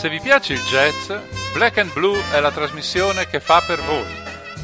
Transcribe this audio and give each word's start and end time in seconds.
Se 0.00 0.08
vi 0.08 0.18
piace 0.18 0.54
il 0.54 0.62
jazz, 0.62 1.12
Black 1.52 1.76
and 1.76 1.92
Blue 1.92 2.18
è 2.32 2.40
la 2.40 2.50
trasmissione 2.50 3.28
che 3.28 3.38
fa 3.38 3.60
per 3.60 3.82
voi. 3.82 4.06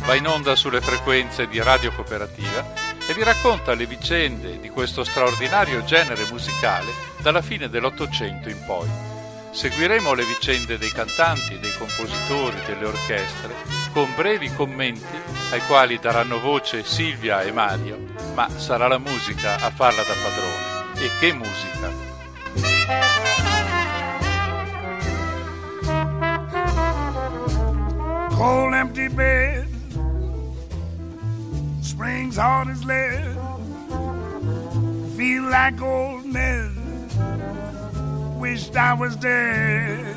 Va 0.07 0.15
in 0.15 0.27
onda 0.27 0.57
sulle 0.57 0.81
frequenze 0.81 1.47
di 1.47 1.61
Radio 1.61 1.93
Cooperativa 1.93 2.73
e 3.07 3.13
vi 3.13 3.23
racconta 3.23 3.75
le 3.75 3.85
vicende 3.85 4.59
di 4.59 4.71
questo 4.71 5.05
straordinario 5.05 5.85
genere 5.85 6.25
musicale 6.31 6.91
dalla 7.19 7.43
fine 7.43 7.69
dell'Ottocento 7.69 8.49
in 8.49 8.65
poi. 8.65 8.89
Seguiremo 9.51 10.15
le 10.15 10.25
vicende 10.25 10.79
dei 10.79 10.91
cantanti, 10.91 11.59
dei 11.59 11.77
compositori, 11.77 12.57
delle 12.65 12.87
orchestre, 12.87 13.53
con 13.93 14.11
brevi 14.17 14.51
commenti 14.55 15.21
ai 15.51 15.61
quali 15.67 15.99
daranno 15.99 16.41
voce 16.41 16.83
Silvia 16.83 17.43
e 17.43 17.53
Mario, 17.53 17.99
ma 18.33 18.49
sarà 18.57 18.89
la 18.89 18.97
musica 18.97 19.57
a 19.57 19.71
farla 19.71 20.03
da 20.03 20.15
padrone. 20.15 21.05
E 21.05 21.11
che 21.21 21.35
musica! 21.35 23.46
Cold 28.37 28.75
empty 28.75 29.09
bed, 29.09 29.67
springs 31.81 32.37
hard 32.37 32.69
as 32.69 32.85
lead, 32.85 33.35
feel 35.17 35.45
like 35.45 35.81
old 35.81 36.27
Ned. 36.27 36.71
Wished 38.39 38.77
I 38.77 38.93
was 38.93 39.17
dead. 39.17 40.17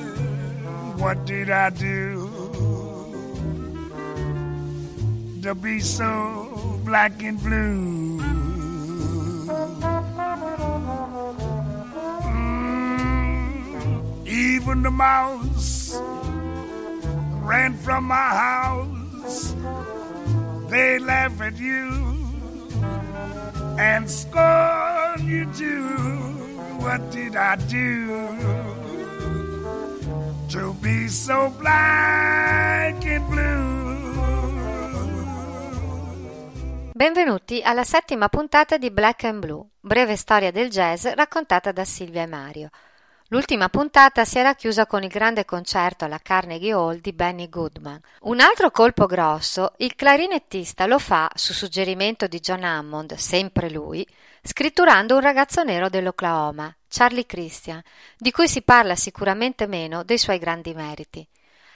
What 0.98 1.26
did 1.26 1.50
I 1.50 1.70
do 1.70 2.30
to 5.42 5.56
be 5.56 5.80
so 5.80 6.82
black 6.84 7.24
and 7.24 7.42
blue? 7.42 8.20
Mm, 13.00 14.28
even 14.28 14.84
the 14.84 14.92
mouse 14.92 15.98
ran 17.50 17.74
from 17.74 18.06
my 18.06 18.30
house. 18.46 19.56
They 20.70 21.00
laugh 21.00 21.42
at 21.42 21.58
you 21.58 21.90
and 23.80 24.08
scorn 24.08 25.26
you 25.26 25.50
too. 25.58 26.38
What 26.78 27.02
did 27.10 27.36
I 27.36 27.56
do 27.66 28.30
to 30.50 30.74
be 30.80 31.08
so 31.08 31.50
black 31.58 33.04
and 33.06 33.26
blue? 33.28 33.68
Benvenuti 36.94 37.62
alla 37.64 37.84
settima 37.84 38.28
puntata 38.30 38.78
di 38.78 38.92
Black 38.92 39.24
and 39.24 39.40
Blue, 39.40 39.66
breve 39.80 40.16
storia 40.16 40.52
del 40.52 40.70
jazz 40.70 41.08
raccontata 41.08 41.72
da 41.72 41.86
Silvia 41.86 42.24
e 42.24 42.28
Mario. 42.28 42.70
L'ultima 43.32 43.70
puntata 43.70 44.26
si 44.26 44.40
era 44.40 44.56
chiusa 44.56 44.88
con 44.88 45.04
il 45.04 45.10
grande 45.10 45.46
concerto 45.46 46.04
alla 46.04 46.18
Carnegie 46.18 46.74
Hall 46.74 47.00
di 47.00 47.14
Benny 47.14 47.48
Goodman. 47.48 48.02
Un 48.22 48.40
altro 48.40 48.72
colpo 48.72 49.06
grosso 49.06 49.74
il 49.78 49.94
clarinettista 49.94 50.88
lo 50.88 50.98
fa, 50.98 51.30
su 51.36 51.54
suggerimento 51.54 52.26
di 52.26 52.40
John 52.40 52.64
Hammond, 52.64 53.14
sempre 53.14 53.70
lui, 53.70 54.04
scritturando 54.42 55.14
un 55.14 55.22
ragazzo 55.22 55.64
nero 55.64 55.90
dell'Oklahoma, 55.90 56.76
Charlie 56.88 57.28
Christian, 57.28 57.80
di 58.18 58.32
cui 58.32 58.48
si 58.48 58.64
parla 58.64 58.96
sicuramente 58.96 59.68
meno 59.68 60.04
dei 60.04 60.18
suoi 60.18 60.40
grandi 60.40 60.74
meriti. 60.74 61.28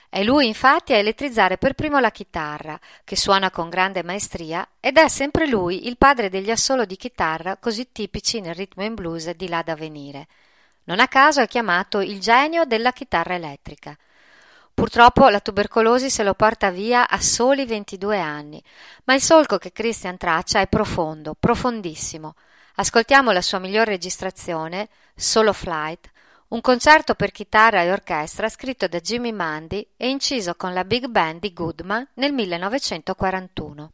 È 0.09 0.23
lui 0.23 0.47
infatti 0.47 0.93
a 0.93 0.97
elettrizzare 0.97 1.59
per 1.59 1.75
primo 1.75 1.99
la 1.99 2.09
chitarra, 2.09 2.79
che 3.03 3.15
suona 3.15 3.51
con 3.51 3.69
grande 3.69 4.01
maestria, 4.01 4.67
ed 4.79 4.97
è 4.97 5.07
sempre 5.07 5.45
lui 5.45 5.85
il 5.85 5.97
padre 5.97 6.29
degli 6.29 6.49
assolo 6.49 6.85
di 6.85 6.95
chitarra 6.95 7.57
così 7.57 7.91
tipici 7.91 8.41
nel 8.41 8.55
ritmo 8.55 8.83
in 8.83 8.95
blues 8.95 9.29
di 9.29 9.47
là 9.47 9.61
da 9.61 9.75
venire. 9.75 10.25
Non 10.85 10.99
a 10.99 11.07
caso 11.07 11.41
è 11.41 11.47
chiamato 11.47 12.01
il 12.01 12.19
genio 12.19 12.65
della 12.65 12.91
chitarra 12.91 13.35
elettrica. 13.35 13.97
Purtroppo 14.73 15.29
la 15.29 15.39
tubercolosi 15.39 16.09
se 16.09 16.23
lo 16.23 16.33
porta 16.33 16.71
via 16.71 17.07
a 17.07 17.21
soli 17.21 17.65
22 17.65 18.19
anni, 18.19 18.61
ma 19.03 19.13
il 19.13 19.21
solco 19.21 19.57
che 19.57 19.71
Christian 19.71 20.17
traccia 20.17 20.59
è 20.59 20.67
profondo, 20.67 21.35
profondissimo. 21.39 22.33
Ascoltiamo 22.75 23.31
la 23.31 23.41
sua 23.41 23.59
miglior 23.59 23.85
registrazione, 23.85 24.89
Solo 25.15 25.53
Flight, 25.53 26.09
un 26.49 26.61
concerto 26.61 27.13
per 27.13 27.31
chitarra 27.31 27.81
e 27.81 27.91
orchestra 27.91 28.49
scritto 28.49 28.87
da 28.87 28.99
Jimmy 28.99 29.31
Mundy 29.31 29.87
e 29.95 30.09
inciso 30.09 30.55
con 30.55 30.73
la 30.73 30.83
big 30.83 31.05
band 31.07 31.39
di 31.39 31.53
Goodman 31.53 32.07
nel 32.15 32.33
1941. 32.33 33.91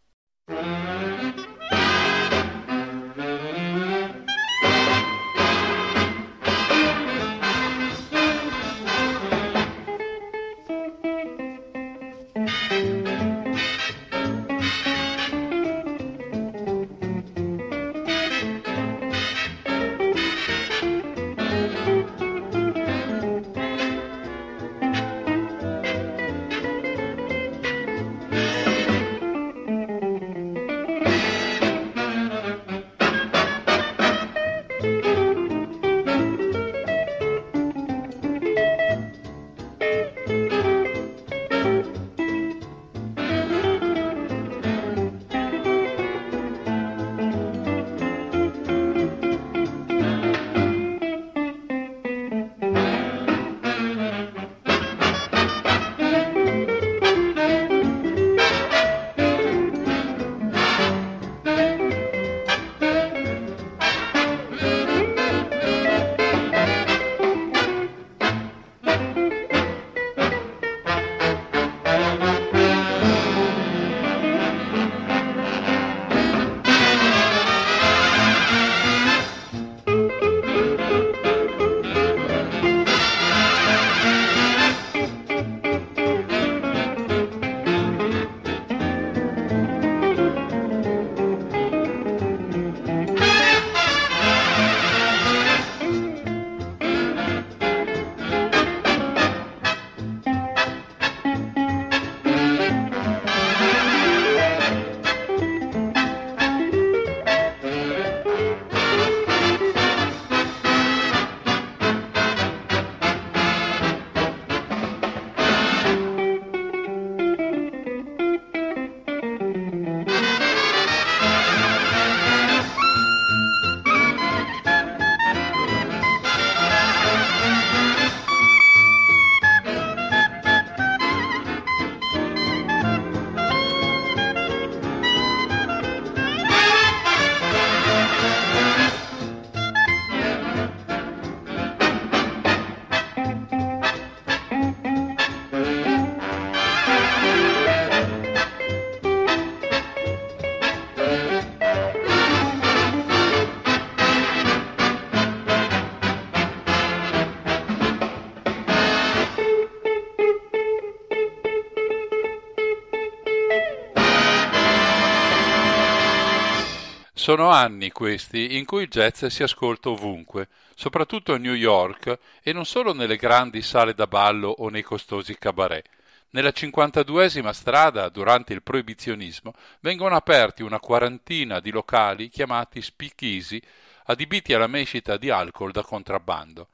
Sono 167.30 167.50
anni 167.50 167.92
questi 167.92 168.58
in 168.58 168.66
cui 168.66 168.82
il 168.82 168.88
jazz 168.88 169.24
si 169.26 169.44
ascolta 169.44 169.90
ovunque, 169.90 170.48
soprattutto 170.74 171.32
a 171.32 171.38
New 171.38 171.54
York 171.54 172.18
e 172.42 172.54
non 172.54 172.66
solo 172.66 172.92
nelle 172.92 173.18
grandi 173.18 173.62
sale 173.62 173.94
da 173.94 174.08
ballo 174.08 174.50
o 174.50 174.70
nei 174.70 174.82
costosi 174.82 175.38
cabaret. 175.38 175.88
Nella 176.32 176.50
52esima 176.50 177.52
strada, 177.52 178.10
durante 178.10 178.54
il 178.54 178.64
proibizionismo, 178.64 179.54
vengono 179.82 180.16
aperti 180.16 180.64
una 180.64 180.80
quarantina 180.80 181.60
di 181.60 181.70
locali 181.70 182.30
chiamati 182.30 182.82
speakeasy, 182.82 183.62
adibiti 184.06 184.56
alla 184.56 184.66
mescita 184.66 185.16
di 185.18 185.30
alcol 185.30 185.72
da 185.72 185.84
contrabbando. 185.84 186.70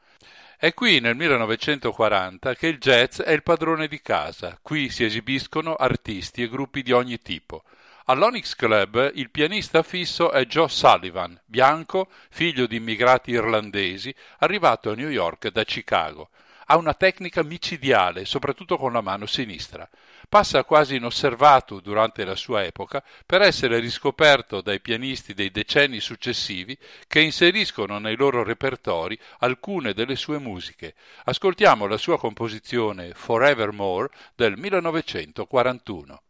È 0.58 0.74
qui 0.74 1.02
nel 1.02 1.18
1940 1.18 2.56
che 2.56 2.68
il 2.68 2.78
jazz 2.78 3.20
è 3.20 3.34
il 3.34 3.44
padrone 3.44 3.90
di 3.90 4.00
casa. 4.02 4.58
Qui 4.62 4.90
si 4.90 5.04
esibiscono 5.04 5.76
artisti 5.76 6.44
e 6.44 6.48
gruppi 6.48 6.82
di 6.82 6.94
ogni 6.94 7.18
tipo. 7.18 7.66
All'Onyx 8.08 8.54
Club 8.54 9.14
il 9.16 9.32
pianista 9.32 9.82
fisso 9.82 10.32
è 10.32 10.46
Joe 10.46 10.70
Sullivan, 10.70 11.42
bianco, 11.44 12.08
figlio 12.30 12.68
di 12.68 12.76
immigrati 12.76 13.32
irlandesi, 13.32 14.14
arrivato 14.40 14.92
a 14.92 14.94
New 14.94 15.10
York 15.10 15.50
da 15.50 15.64
Chicago. 15.64 16.30
Ha 16.68 16.78
una 16.78 16.94
tecnica 16.94 17.42
micidiale, 17.42 18.26
soprattutto 18.26 18.78
con 18.78 18.94
la 18.94 19.02
mano 19.02 19.26
sinistra. 19.26 19.90
Passa 20.30 20.64
quasi 20.66 20.98
inosservato 20.98 21.80
durante 21.80 22.24
la 22.26 22.36
sua 22.36 22.64
epoca 22.64 23.04
per 23.26 23.42
essere 23.42 23.80
riscoperto 23.80 24.62
dai 24.62 24.82
pianisti 24.82 25.34
dei 25.34 25.50
decenni 25.50 26.00
successivi 26.00 26.78
che 27.08 27.22
inseriscono 27.22 27.98
nei 27.98 28.16
loro 28.16 28.44
repertori 28.44 29.18
alcune 29.40 29.94
delle 29.94 30.16
sue 30.16 30.38
musiche. 30.38 30.94
Ascoltiamo 31.24 31.88
la 31.88 31.98
sua 31.98 32.20
composizione 32.20 33.16
Forevermore 33.16 34.10
del 34.36 34.58
1941. 34.58 36.22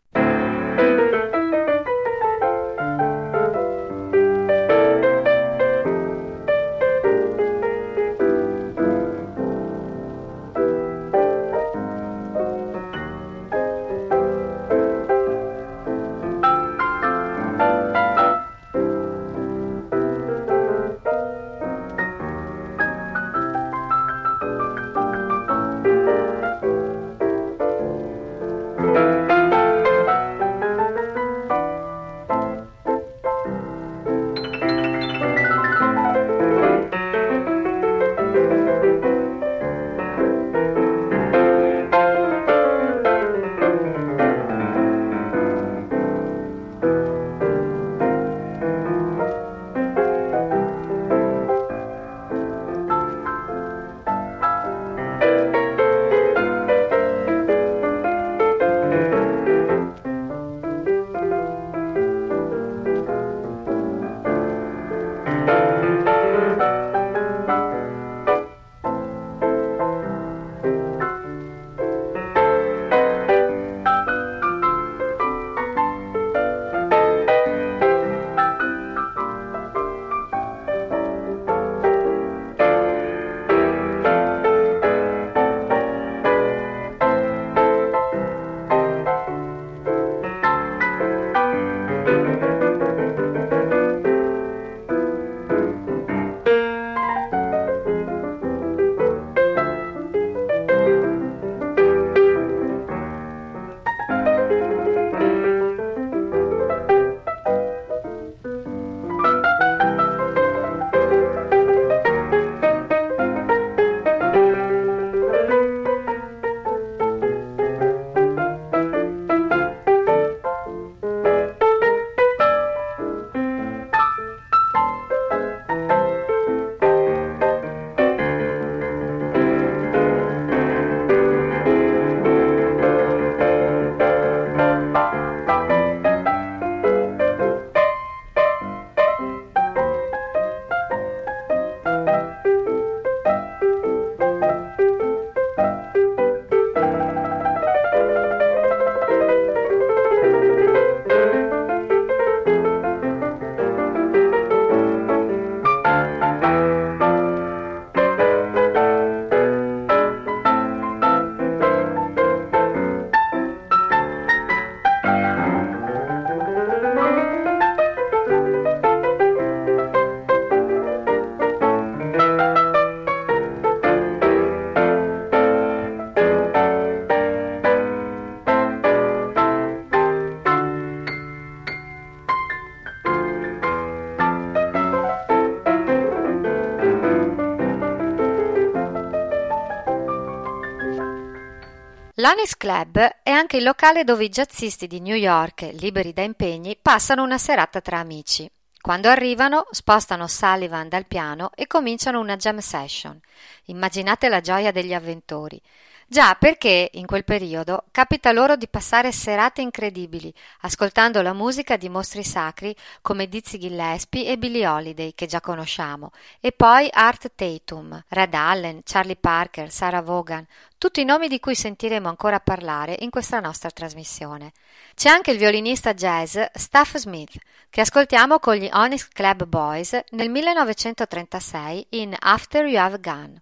L'Onyx 192.25 192.57
Club 192.57 192.97
è 193.21 193.29
anche 193.29 193.57
il 193.57 193.63
locale 193.63 194.03
dove 194.03 194.23
i 194.23 194.29
jazzisti 194.29 194.87
di 194.87 194.99
New 194.99 195.15
York, 195.15 195.61
liberi 195.73 196.11
da 196.11 196.23
impegni, 196.23 196.75
passano 196.75 197.21
una 197.21 197.37
serata 197.37 197.81
tra 197.81 197.99
amici. 197.99 198.49
Quando 198.81 199.09
arrivano, 199.09 199.67
spostano 199.69 200.25
Sullivan 200.25 200.89
dal 200.89 201.05
piano 201.05 201.51
e 201.53 201.67
cominciano 201.67 202.19
una 202.19 202.35
jam 202.35 202.57
session. 202.57 203.19
Immaginate 203.65 204.27
la 204.27 204.41
gioia 204.41 204.71
degli 204.71 204.95
avventori. 204.95 205.61
Già 206.07 206.35
perché 206.35 206.91
in 206.93 207.07
quel 207.07 207.23
periodo 207.23 207.85
capita 207.89 208.31
loro 208.31 208.55
di 208.55 208.67
passare 208.67 209.11
serate 209.11 209.61
incredibili, 209.61 210.31
ascoltando 210.61 211.23
la 211.23 211.33
musica 211.33 211.77
di 211.77 211.89
mostri 211.89 212.23
sacri 212.23 212.75
come 213.01 213.27
Dizzy 213.27 213.57
Gillespie 213.57 214.27
e 214.27 214.37
Billie 214.37 214.67
Holiday, 214.67 215.13
che 215.15 215.25
già 215.25 215.41
conosciamo, 215.41 216.11
e 216.39 216.51
poi 216.51 216.87
Art 216.91 217.31
Tatum, 217.33 218.03
Red 218.09 218.35
Allen, 218.35 218.81
Charlie 218.83 219.15
Parker, 219.15 219.71
Sarah 219.71 220.01
Vaughan, 220.01 220.45
tutti 220.77 221.01
i 221.01 221.05
nomi 221.05 221.27
di 221.27 221.39
cui 221.39 221.55
sentiremo 221.55 222.07
ancora 222.07 222.39
parlare 222.39 222.97
in 222.99 223.09
questa 223.09 223.39
nostra 223.39 223.71
trasmissione. 223.71 224.51
C'è 224.93 225.09
anche 225.09 225.31
il 225.31 225.39
violinista 225.39 225.95
jazz 225.95 226.37
Staff 226.53 226.97
Smith, 226.97 227.35
che 227.71 227.81
ascoltiamo 227.81 228.37
con 228.37 228.53
gli 228.53 228.69
Onyx 228.71 229.07
Club 229.07 229.45
Boys 229.45 229.99
nel 230.11 230.29
1936 230.29 231.87
in 231.89 232.15
After 232.19 232.65
You 232.65 232.79
Have 232.79 232.99
Gone. 232.99 233.41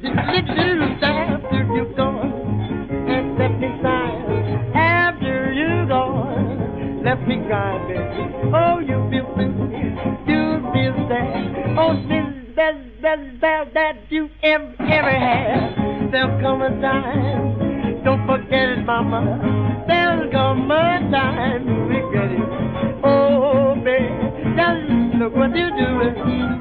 to 0.00 0.08
this 0.08 0.48
little 0.48 0.96
after 1.02 1.62
you're 1.74 1.94
gone, 1.94 2.32
and 3.08 3.38
let 3.38 3.52
me 3.60 3.68
sigh 3.82 4.16
after 4.74 5.52
you're 5.52 5.86
gone. 5.86 7.02
Left 7.04 7.22
me 7.28 7.36
cry, 7.46 7.78
baby. 7.86 8.00
Oh, 8.54 8.78
you 8.80 8.96
feel 9.10 9.28
me, 9.36 9.46
you 10.26 10.42
feel 10.72 10.94
sad. 11.08 11.78
Oh, 11.78 11.94
this 12.08 12.54
best, 12.56 12.78
best, 13.02 13.40
best 13.40 13.74
that 13.74 13.96
you 14.10 14.28
ever, 14.42 14.74
ever 14.80 15.10
had. 15.10 16.10
There'll 16.10 16.40
come 16.40 16.62
a 16.62 16.70
time, 16.80 18.02
don't 18.04 18.26
forget 18.26 18.68
it, 18.70 18.84
mama. 18.84 19.84
There'll 19.86 20.30
come 20.30 20.70
a 20.70 21.10
time 21.10 21.66
to 21.66 21.72
regret 21.72 22.32
it. 22.32 23.04
Oh, 23.04 23.74
baby, 23.84 24.08
just 24.56 25.18
look 25.18 25.34
what 25.36 25.54
you're 25.54 25.70
doing. 25.70 26.14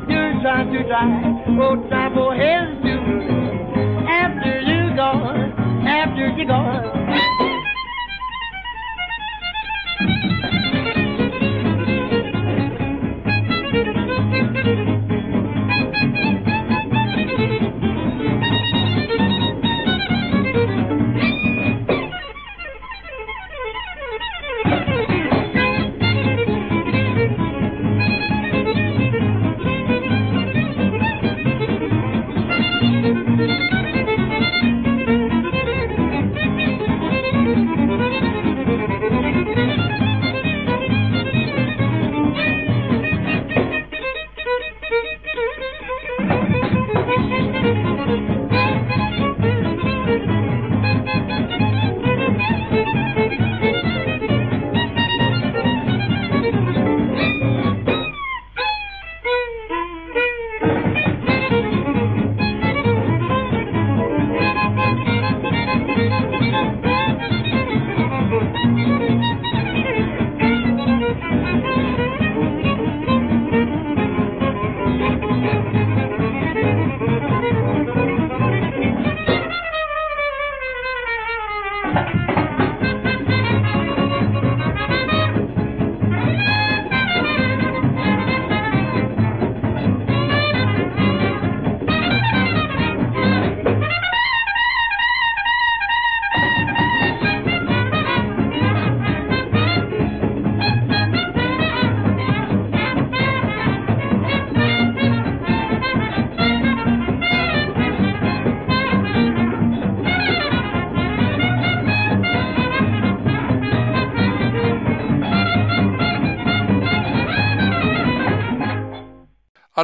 You're 0.10 0.42
trying 0.42 0.74
to 0.74 0.84
die. 0.84 1.58
Oh, 1.62 1.76
time 1.90 2.16
will 2.16 2.32
help 2.32 2.84
you. 2.84 2.93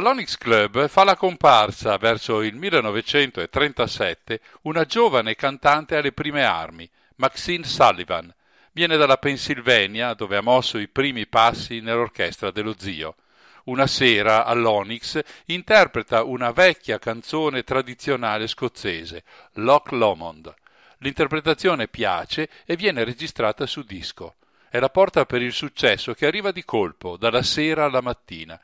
All'Onyx 0.00 0.38
Club 0.38 0.88
fa 0.88 1.04
la 1.04 1.14
comparsa 1.14 1.98
verso 1.98 2.40
il 2.40 2.54
1937 2.54 4.40
una 4.62 4.86
giovane 4.86 5.34
cantante 5.34 5.94
alle 5.94 6.12
prime 6.12 6.42
armi, 6.42 6.88
Maxine 7.16 7.64
Sullivan. 7.64 8.34
Viene 8.72 8.96
dalla 8.96 9.18
Pennsylvania, 9.18 10.14
dove 10.14 10.38
ha 10.38 10.40
mosso 10.40 10.78
i 10.78 10.88
primi 10.88 11.26
passi 11.26 11.80
nell'orchestra 11.80 12.50
dello 12.50 12.74
zio. 12.78 13.16
Una 13.64 13.86
sera 13.86 14.46
all'Onyx 14.46 15.20
interpreta 15.44 16.22
una 16.22 16.50
vecchia 16.50 16.98
canzone 16.98 17.62
tradizionale 17.62 18.46
scozzese, 18.46 19.22
Loch 19.56 19.92
Lomond. 19.92 20.54
L'interpretazione 21.00 21.88
piace 21.88 22.48
e 22.64 22.74
viene 22.74 23.04
registrata 23.04 23.66
su 23.66 23.82
disco. 23.82 24.36
È 24.70 24.78
la 24.78 24.88
porta 24.88 25.26
per 25.26 25.42
il 25.42 25.52
successo 25.52 26.14
che 26.14 26.24
arriva 26.24 26.52
di 26.52 26.64
colpo, 26.64 27.18
dalla 27.18 27.42
sera 27.42 27.84
alla 27.84 28.00
mattina. 28.00 28.58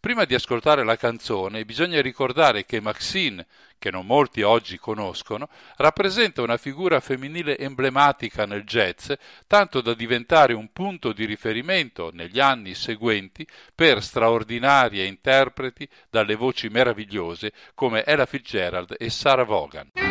Prima 0.00 0.24
di 0.24 0.34
ascoltare 0.34 0.84
la 0.84 0.96
canzone 0.96 1.64
bisogna 1.64 2.00
ricordare 2.00 2.64
che 2.64 2.80
Maxine, 2.80 3.44
che 3.78 3.90
non 3.90 4.06
molti 4.06 4.42
oggi 4.42 4.78
conoscono, 4.78 5.48
rappresenta 5.76 6.40
una 6.40 6.56
figura 6.56 7.00
femminile 7.00 7.58
emblematica 7.58 8.46
nel 8.46 8.62
jazz, 8.62 9.10
tanto 9.48 9.80
da 9.80 9.94
diventare 9.94 10.52
un 10.52 10.70
punto 10.72 11.12
di 11.12 11.24
riferimento 11.24 12.10
negli 12.12 12.38
anni 12.38 12.74
seguenti 12.74 13.44
per 13.74 14.00
straordinarie 14.00 15.04
interpreti 15.04 15.88
dalle 16.08 16.36
voci 16.36 16.68
meravigliose 16.68 17.52
come 17.74 18.04
Ella 18.04 18.26
Fitzgerald 18.26 18.94
e 18.96 19.10
Sarah 19.10 19.42
Vaughan. 19.42 20.07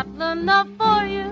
Scotland 0.00 0.40
enough 0.40 0.68
for 0.78 1.04
you. 1.04 1.30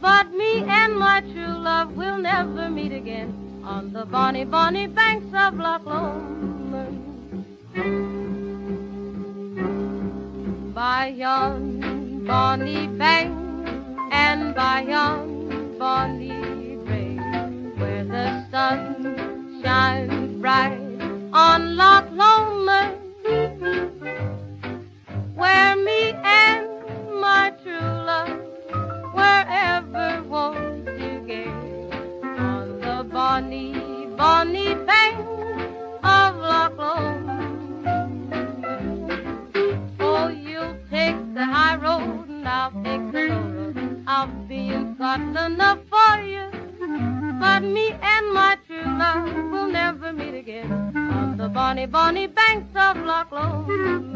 But 0.00 0.32
me 0.32 0.64
and 0.66 0.96
my 0.96 1.20
true 1.20 1.58
love 1.58 1.94
will 1.94 2.16
never 2.16 2.70
meet 2.70 2.92
again 2.92 3.60
on 3.62 3.92
the 3.92 4.06
bonny, 4.06 4.46
bonny 4.46 4.86
banks 4.86 5.26
of 5.34 5.54
Loch 5.56 5.84
Lomond. 5.84 7.44
By 10.74 11.08
yon 11.08 12.24
bonny 12.26 12.86
bank 12.86 13.36
and 14.12 14.54
by 14.54 14.80
yon 14.88 15.76
bonny 15.78 16.78
brae, 16.86 17.18
where 17.76 18.04
the 18.04 18.46
sun 18.50 19.60
shines 19.62 20.40
bright 20.40 20.80
on 21.34 21.76
Loch 21.76 22.08
Lomond 22.12 22.33
on 51.84 51.90
the 51.90 51.92
bonny, 51.92 52.26
bonny 52.26 52.26
banks 52.26 52.74
of 52.76 52.96
Loch 53.04 53.30
Lomond. 53.30 54.13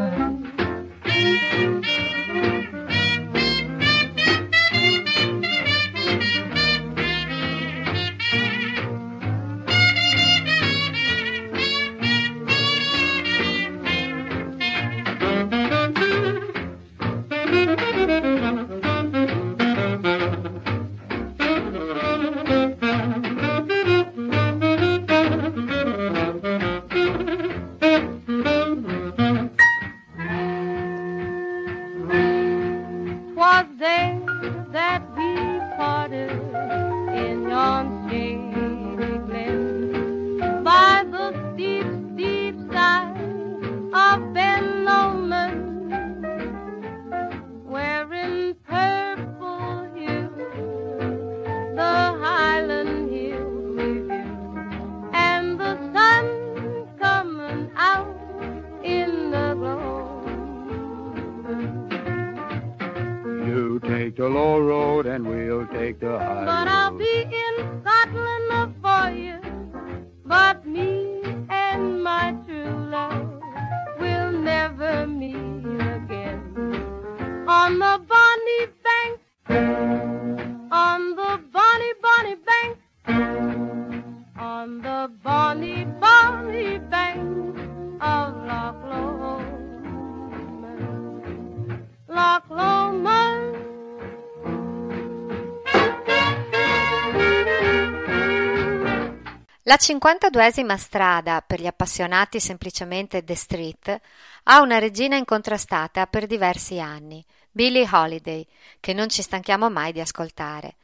La 99.78 99.84
52esima 99.84 100.76
strada, 100.76 101.40
per 101.40 101.60
gli 101.60 101.66
appassionati 101.68 102.40
semplicemente 102.40 103.22
The 103.22 103.36
Street, 103.36 104.00
ha 104.44 104.60
una 104.60 104.80
regina 104.80 105.14
incontrastata 105.14 106.08
per 106.08 106.26
diversi 106.26 106.80
anni, 106.80 107.24
Billie 107.48 107.88
Holiday, 107.88 108.44
che 108.80 108.92
non 108.92 109.08
ci 109.08 109.22
stanchiamo 109.22 109.70
mai 109.70 109.92
di 109.92 110.00
ascoltare. 110.00 110.74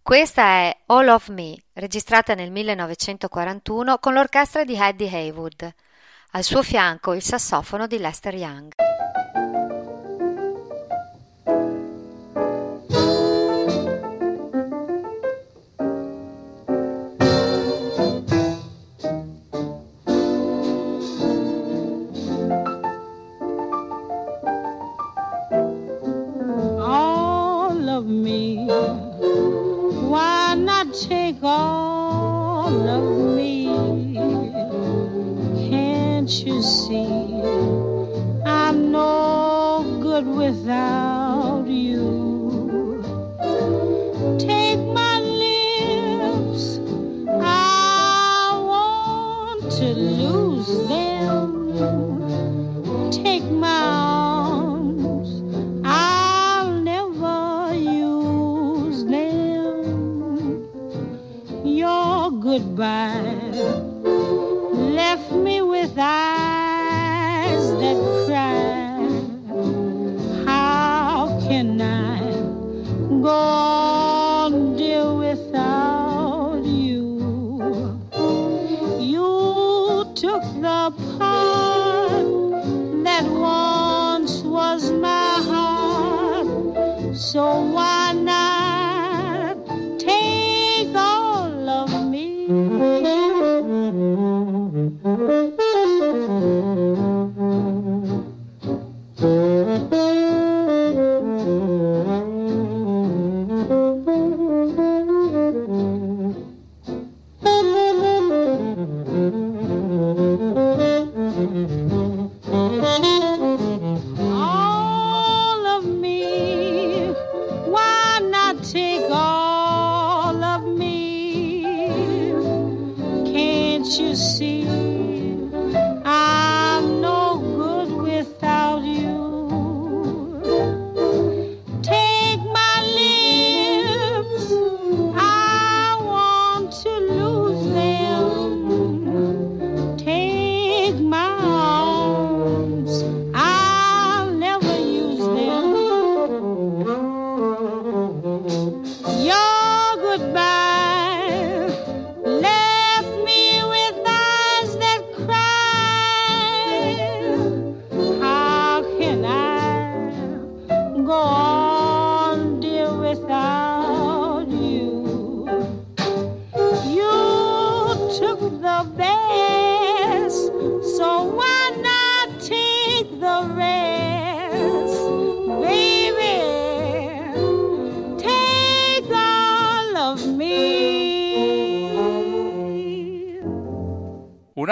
Questa 0.00 0.42
è 0.42 0.74
All 0.86 1.08
of 1.08 1.28
Me, 1.28 1.62
registrata 1.74 2.32
nel 2.32 2.50
1941 2.50 3.98
con 3.98 4.14
l'orchestra 4.14 4.64
di 4.64 4.80
Eddie 4.80 5.14
Haywood. 5.14 5.74
Al 6.30 6.42
suo 6.42 6.62
fianco 6.62 7.12
il 7.12 7.22
sassofono 7.22 7.86
di 7.86 7.98
Lester 7.98 8.34
Young. 8.34 8.87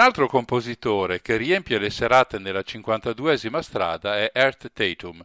Altro 0.07 0.27
compositore 0.27 1.21
che 1.21 1.35
riempie 1.35 1.77
le 1.77 1.89
serate 1.89 2.39
nella 2.39 2.61
52esima 2.61 3.59
strada 3.59 4.17
è 4.17 4.31
Art 4.33 4.71
Tatum. 4.71 5.21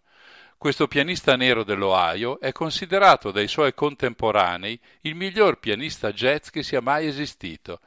Questo 0.58 0.88
pianista 0.88 1.36
nero 1.36 1.62
dell'Ohio 1.62 2.40
è 2.40 2.50
considerato 2.50 3.30
dai 3.30 3.46
suoi 3.46 3.74
contemporanei 3.74 4.76
il 5.02 5.14
miglior 5.14 5.60
pianista 5.60 6.10
jazz 6.10 6.48
che 6.48 6.64
sia 6.64 6.80
mai 6.80 7.06
esistito. 7.06 7.78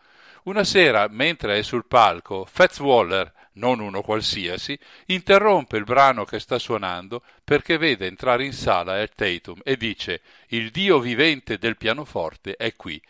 Una 0.44 0.64
sera, 0.64 1.08
mentre 1.10 1.58
è 1.58 1.64
sul 1.64 1.86
palco, 1.86 2.46
Fats 2.50 2.80
Waller, 2.80 3.30
non 3.54 3.82
uno 3.82 4.02
qualsiasi, 4.02 4.80
interrompe 5.08 5.76
il 5.76 5.84
brano 5.84 6.24
che 6.24 6.40
sta 6.40 6.58
suonando 6.58 7.24
perché 7.44 7.78
vede 7.78 8.08
entrare 8.08 8.46
in 8.46 8.54
sala 8.54 8.94
Art 8.94 9.16
Tatum 9.16 9.60
e 9.66 9.76
dice 9.76 10.22
Il 10.48 10.72
dio 10.72 11.00
vivente 11.00 11.58
del 11.58 11.76
pianoforte 11.76 12.56
è 12.56 12.74
qui. 12.78 13.02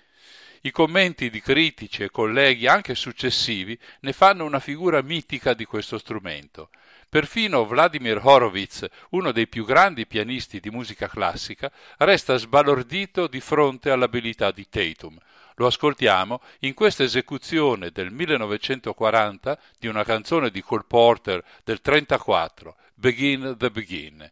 I 0.65 0.71
commenti 0.71 1.29
di 1.29 1.41
critici 1.41 2.01
e 2.01 2.09
colleghi 2.09 2.65
anche 2.65 2.95
successivi 2.95 3.77
ne 3.99 4.13
fanno 4.13 4.45
una 4.45 4.59
figura 4.59 5.03
mitica 5.03 5.53
di 5.53 5.63
questo 5.63 5.99
strumento. 5.99 6.71
Perfino 7.07 7.65
Vladimir 7.65 8.19
Horowitz, 8.23 8.83
uno 9.09 9.31
dei 9.31 9.47
più 9.47 9.63
grandi 9.63 10.07
pianisti 10.07 10.59
di 10.59 10.71
musica 10.71 11.07
classica, 11.07 11.71
resta 11.97 12.37
sbalordito 12.37 13.27
di 13.27 13.41
fronte 13.41 13.91
all'abilità 13.91 14.49
di 14.49 14.67
Tatum. 14.67 15.15
Lo 15.57 15.67
ascoltiamo 15.67 16.41
in 16.61 16.73
questa 16.73 17.03
esecuzione 17.03 17.91
del 17.91 18.11
1940 18.11 19.59
di 19.77 19.85
una 19.85 20.03
canzone 20.03 20.49
di 20.49 20.63
Cole 20.63 20.85
Porter 20.87 21.43
del 21.63 21.79
34, 21.79 22.75
Begin 22.95 23.53
the 23.55 23.69
Begin. 23.69 24.31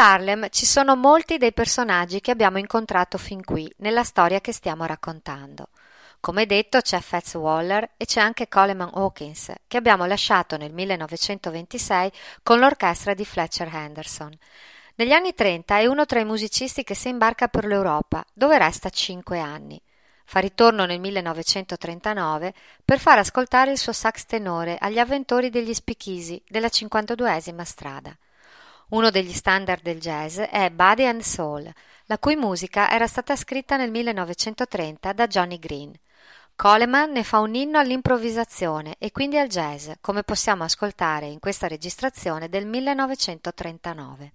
Harlem 0.00 0.48
ci 0.48 0.64
sono 0.64 0.96
molti 0.96 1.36
dei 1.36 1.52
personaggi 1.52 2.22
che 2.22 2.30
abbiamo 2.30 2.56
incontrato 2.56 3.18
fin 3.18 3.44
qui 3.44 3.70
nella 3.80 4.02
storia 4.02 4.40
che 4.40 4.50
stiamo 4.50 4.86
raccontando. 4.86 5.68
Come 6.20 6.46
detto 6.46 6.80
c'è 6.80 7.00
Fats 7.00 7.34
Waller 7.34 7.90
e 7.98 8.06
c'è 8.06 8.20
anche 8.20 8.48
Coleman 8.48 8.92
Hawkins, 8.94 9.52
che 9.68 9.76
abbiamo 9.76 10.06
lasciato 10.06 10.56
nel 10.56 10.72
1926 10.72 12.12
con 12.42 12.60
l'orchestra 12.60 13.12
di 13.12 13.26
Fletcher 13.26 13.68
Henderson. 13.70 14.32
Negli 14.94 15.12
anni 15.12 15.34
30 15.34 15.76
è 15.76 15.84
uno 15.84 16.06
tra 16.06 16.18
i 16.18 16.24
musicisti 16.24 16.82
che 16.82 16.94
si 16.94 17.10
imbarca 17.10 17.48
per 17.48 17.66
l'Europa, 17.66 18.24
dove 18.32 18.56
resta 18.56 18.88
cinque 18.88 19.38
anni. 19.38 19.78
Fa 20.24 20.40
ritorno 20.40 20.86
nel 20.86 21.00
1939 21.00 22.54
per 22.86 22.98
far 22.98 23.18
ascoltare 23.18 23.70
il 23.70 23.78
suo 23.78 23.92
sax 23.92 24.24
tenore 24.24 24.78
agli 24.80 24.98
avventori 24.98 25.50
degli 25.50 25.74
Spichisi 25.74 26.42
della 26.48 26.68
52esima 26.68 27.62
strada. 27.64 28.16
Uno 28.90 29.10
degli 29.10 29.32
standard 29.32 29.82
del 29.82 30.00
jazz 30.00 30.40
è 30.40 30.68
Body 30.70 31.04
and 31.04 31.20
Soul, 31.20 31.70
la 32.06 32.18
cui 32.18 32.34
musica 32.34 32.90
era 32.90 33.06
stata 33.06 33.36
scritta 33.36 33.76
nel 33.76 33.92
1930 33.92 35.12
da 35.12 35.28
Johnny 35.28 35.60
Green. 35.60 35.92
Coleman 36.56 37.12
ne 37.12 37.22
fa 37.22 37.38
un 37.38 37.54
inno 37.54 37.78
all'improvvisazione 37.78 38.96
e 38.98 39.12
quindi 39.12 39.38
al 39.38 39.46
jazz, 39.46 39.90
come 40.00 40.24
possiamo 40.24 40.64
ascoltare 40.64 41.26
in 41.26 41.38
questa 41.38 41.68
registrazione 41.68 42.48
del 42.48 42.66
1939. 42.66 44.32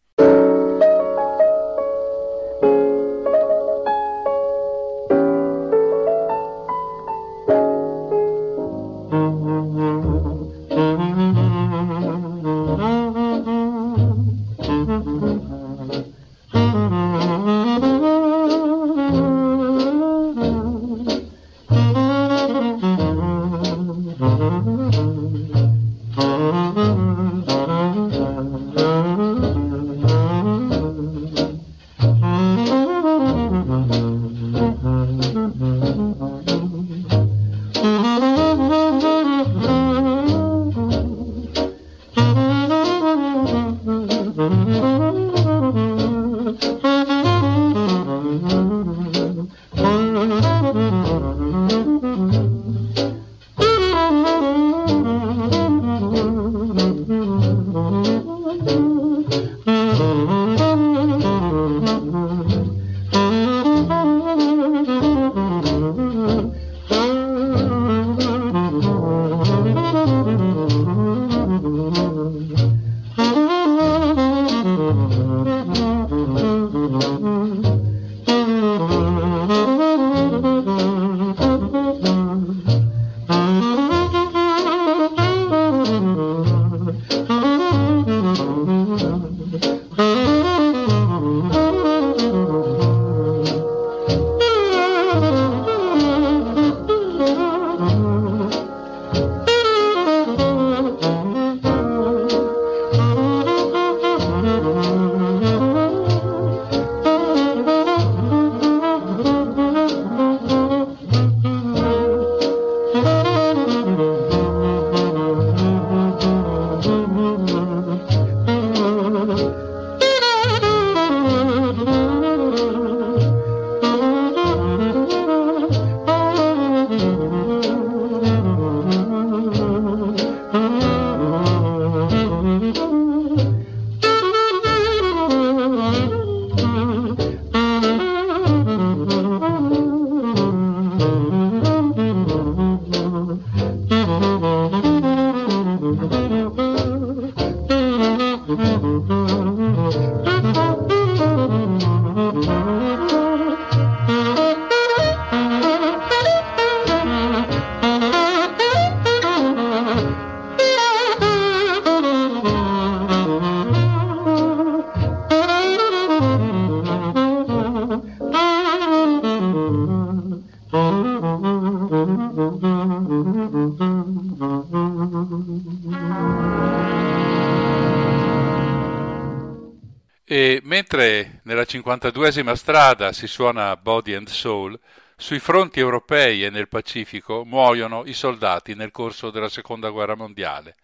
Mentre 180.76 181.40
nella 181.44 181.62
52esima 181.62 182.54
strada 182.54 183.14
si 183.14 183.28
suona 183.28 183.78
Body 183.78 184.14
and 184.14 184.28
Soul, 184.28 184.78
sui 185.16 185.40
fronti 185.40 185.80
europei 185.80 186.44
e 186.44 186.50
nel 186.50 186.68
Pacifico 186.68 187.46
muoiono 187.46 188.04
i 188.06 188.12
soldati 188.12 188.76
nel 188.76 188.92
corso 188.92 189.32
della 189.32 189.48
Seconda 189.48 189.90
Guerra 189.90 190.16
Mondiale. 190.16 190.76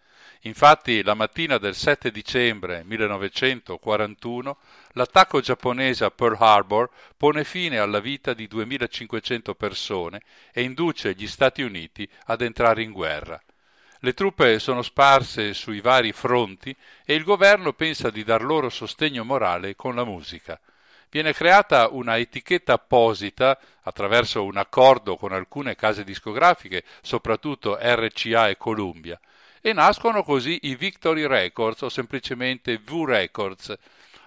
Infatti, 0.44 1.02
la 1.02 1.12
mattina 1.12 1.58
del 1.58 1.74
7 1.74 2.10
dicembre 2.10 2.84
1941, 2.86 4.56
l'attacco 4.92 5.40
giapponese 5.40 6.06
a 6.06 6.10
Pearl 6.10 6.36
Harbor 6.38 6.88
pone 7.14 7.44
fine 7.44 7.76
alla 7.76 8.00
vita 8.00 8.32
di 8.32 8.48
2500 8.48 9.54
persone 9.54 10.22
e 10.54 10.62
induce 10.62 11.12
gli 11.12 11.26
Stati 11.26 11.60
Uniti 11.60 12.08
ad 12.24 12.40
entrare 12.40 12.82
in 12.82 12.92
guerra. 12.92 13.38
Le 14.04 14.14
truppe 14.14 14.58
sono 14.58 14.82
sparse 14.82 15.54
sui 15.54 15.80
vari 15.80 16.10
fronti 16.10 16.74
e 17.04 17.14
il 17.14 17.22
governo 17.22 17.72
pensa 17.72 18.10
di 18.10 18.24
dar 18.24 18.42
loro 18.42 18.68
sostegno 18.68 19.22
morale 19.22 19.76
con 19.76 19.94
la 19.94 20.04
musica. 20.04 20.58
Viene 21.08 21.32
creata 21.32 21.86
una 21.88 22.18
etichetta 22.18 22.72
apposita 22.72 23.56
attraverso 23.82 24.42
un 24.42 24.56
accordo 24.56 25.14
con 25.14 25.30
alcune 25.30 25.76
case 25.76 26.02
discografiche, 26.02 26.82
soprattutto 27.00 27.78
RCA 27.80 28.48
e 28.48 28.56
Columbia, 28.56 29.20
e 29.60 29.72
nascono 29.72 30.24
così 30.24 30.58
i 30.62 30.74
Victory 30.74 31.24
Records 31.24 31.82
o 31.82 31.88
semplicemente 31.88 32.78
V 32.78 33.04
Records. 33.06 33.72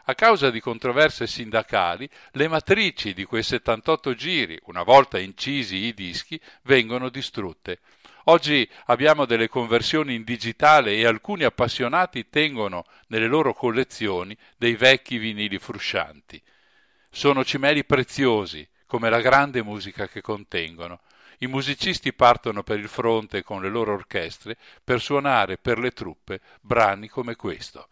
A 0.06 0.16
causa 0.16 0.52
di 0.52 0.62
controversie 0.62 1.28
sindacali, 1.28 2.10
le 2.32 2.48
matrici 2.48 3.14
di 3.14 3.26
quei 3.26 3.44
78 3.44 4.14
giri, 4.16 4.58
una 4.68 4.84
volta 4.84 5.20
incisi 5.20 5.76
i 5.76 5.94
dischi, 5.94 6.40
vengono 6.62 7.10
distrutte. 7.10 7.80
Oggi 8.28 8.68
abbiamo 8.86 9.26
delle 9.26 9.48
conversioni 9.48 10.16
in 10.16 10.24
digitale 10.24 10.96
e 10.96 11.06
alcuni 11.06 11.44
appassionati 11.44 12.28
tengono 12.30 12.86
nelle 13.08 13.28
loro 13.28 13.54
collezioni 13.54 14.36
dei 14.58 14.76
vecchi 14.76 15.18
vinili 15.18 15.60
fruscianti. 15.60 16.42
Sono 17.12 17.46
cimeli 17.46 17.86
preziosi, 17.86 18.68
come 18.88 19.12
la 19.12 19.22
grande 19.22 19.62
musica 19.62 20.08
che 20.08 20.22
contengono. 20.22 21.02
I 21.40 21.48
musicisti 21.48 22.14
partono 22.14 22.64
per 22.64 22.80
il 22.80 22.88
fronte 22.88 23.44
con 23.44 23.62
le 23.62 23.70
loro 23.70 23.94
orchestre 23.94 24.58
per 24.84 25.02
suonare 25.02 25.58
per 25.58 25.78
le 25.78 25.92
truppe 25.92 26.40
brani 26.62 27.08
come 27.08 27.36
questo. 27.36 27.88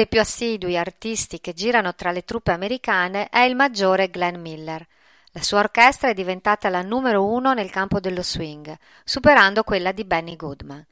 Dei 0.00 0.08
più 0.08 0.20
assidui 0.20 0.78
artisti 0.78 1.40
che 1.40 1.52
girano 1.52 1.94
tra 1.94 2.10
le 2.10 2.24
truppe 2.24 2.52
americane 2.52 3.28
è 3.28 3.40
il 3.40 3.54
maggiore 3.54 4.08
Glenn 4.08 4.40
Miller. 4.40 4.86
La 5.32 5.42
sua 5.42 5.58
orchestra 5.58 6.08
è 6.08 6.14
diventata 6.14 6.70
la 6.70 6.80
numero 6.80 7.26
uno 7.26 7.52
nel 7.52 7.70
campo 7.70 8.00
dello 8.00 8.22
swing, 8.22 8.74
superando 9.04 9.62
quella 9.62 9.92
di 9.92 10.04
Benny 10.04 10.36
Goodman. 10.36 10.82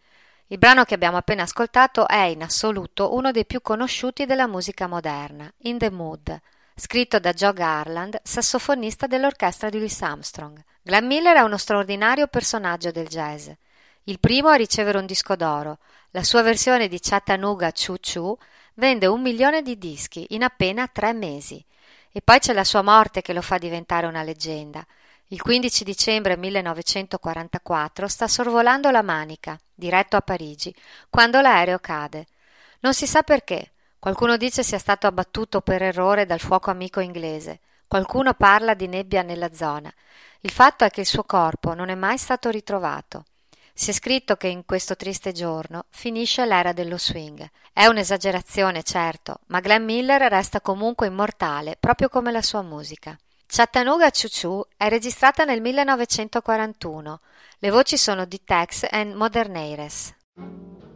Il 0.49 0.59
brano 0.59 0.85
che 0.85 0.93
abbiamo 0.93 1.17
appena 1.17 1.45
ascoltato 1.45 2.07
è 2.07 2.25
in 2.25 2.43
assoluto 2.43 3.15
uno 3.15 3.31
dei 3.31 3.47
più 3.47 3.63
conosciuti 3.63 4.27
della 4.27 4.47
musica 4.47 4.87
moderna, 4.87 5.51
In 5.63 5.79
the 5.79 5.91
Mood, 5.91 6.39
scritto 6.75 7.19
da 7.19 7.33
Joe 7.33 7.55
Garland, 7.55 8.21
sassofonista 8.23 9.07
dell'orchestra 9.07 9.71
di 9.71 9.79
Louis 9.79 10.03
Armstrong. 10.03 10.63
Glenn 10.83 11.07
Miller 11.07 11.37
è 11.37 11.41
uno 11.41 11.57
straordinario 11.57 12.27
personaggio 12.27 12.91
del 12.91 13.07
jazz. 13.07 13.49
Il 14.03 14.21
primo 14.21 14.49
a 14.49 14.57
ricevere 14.57 14.99
un 14.99 15.07
disco 15.07 15.35
d'oro. 15.35 15.79
La 16.11 16.23
sua 16.23 16.43
versione 16.43 16.89
di 16.89 16.99
Chattanooga 17.01 17.73
Choo 17.73 17.97
Choo 18.01 18.39
vende 18.79 19.07
un 19.07 19.21
milione 19.21 19.63
di 19.63 19.77
dischi 19.77 20.27
in 20.31 20.43
appena 20.43 20.89
tre 20.89 21.13
mesi. 21.13 21.65
E 22.11 22.21
poi 22.23 22.39
c'è 22.39 22.53
la 22.53 22.65
sua 22.65 22.83
morte 22.83 23.23
che 23.23 23.33
lo 23.33 23.43
fa 23.43 23.59
diventare 23.59 24.07
una 24.07 24.23
leggenda. 24.23 24.85
Il 25.29 25.43
15 25.43 25.85
dicembre 25.85 26.37
1944 26.37 28.09
sta 28.09 28.27
sorvolando 28.27 28.91
la 28.91 29.03
Manica, 29.03 29.59
diretto 29.75 30.17
a 30.17 30.23
Parigi, 30.23 30.75
quando 31.11 31.41
l'aereo 31.41 31.79
cade. 31.79 32.27
Non 32.81 32.95
si 32.95 33.07
sa 33.07 33.23
perché. 33.23 33.73
Qualcuno 33.99 34.37
dice 34.37 34.63
sia 34.63 34.79
stato 34.79 35.07
abbattuto 35.07 35.61
per 35.61 35.83
errore 35.83 36.25
dal 36.25 36.41
fuoco 36.41 36.71
amico 36.71 37.01
inglese. 37.01 37.61
Qualcuno 37.87 38.35
parla 38.35 38.75
di 38.75 38.87
nebbia 38.87 39.23
nella 39.23 39.53
zona. 39.53 39.93
Il 40.41 40.51
fatto 40.51 40.85
è 40.85 40.91
che 40.91 41.01
il 41.01 41.07
suo 41.07 41.25
corpo 41.25 41.75
non 41.75 41.89
è 41.89 41.95
mai 41.95 42.17
stato 42.17 42.49
ritrovato. 42.49 43.25
Si 43.81 43.91
è 43.91 43.93
scritto 43.93 44.35
che 44.35 44.49
in 44.49 44.65
questo 44.65 44.97
triste 44.97 45.31
giorno 45.31 45.85
finisce 45.91 46.45
l'era 46.45 46.73
dello 46.73 46.99
swing. 46.99 47.49
È 47.73 47.87
un'esagerazione, 47.87 48.83
certo, 48.83 49.39
ma 49.47 49.61
Glenn 49.61 49.85
Miller 49.85 50.21
resta 50.23 50.61
comunque 50.61 51.07
immortale, 51.07 51.77
proprio 51.79 52.09
come 52.09 52.33
la 52.33 52.43
sua 52.43 52.63
musica. 52.63 53.17
Chattanooga 53.47 54.11
Choo 54.11 54.29
Choo 54.29 54.67
è 54.77 54.89
registrata 54.89 55.45
nel 55.45 55.61
1941. 55.61 57.21
Le 57.61 57.71
voci 57.71 57.97
sono 57.97 58.25
di 58.25 58.43
Tex 58.43 58.85
e 58.91 59.05
Moderneires. 59.05 60.13
what 60.35 60.88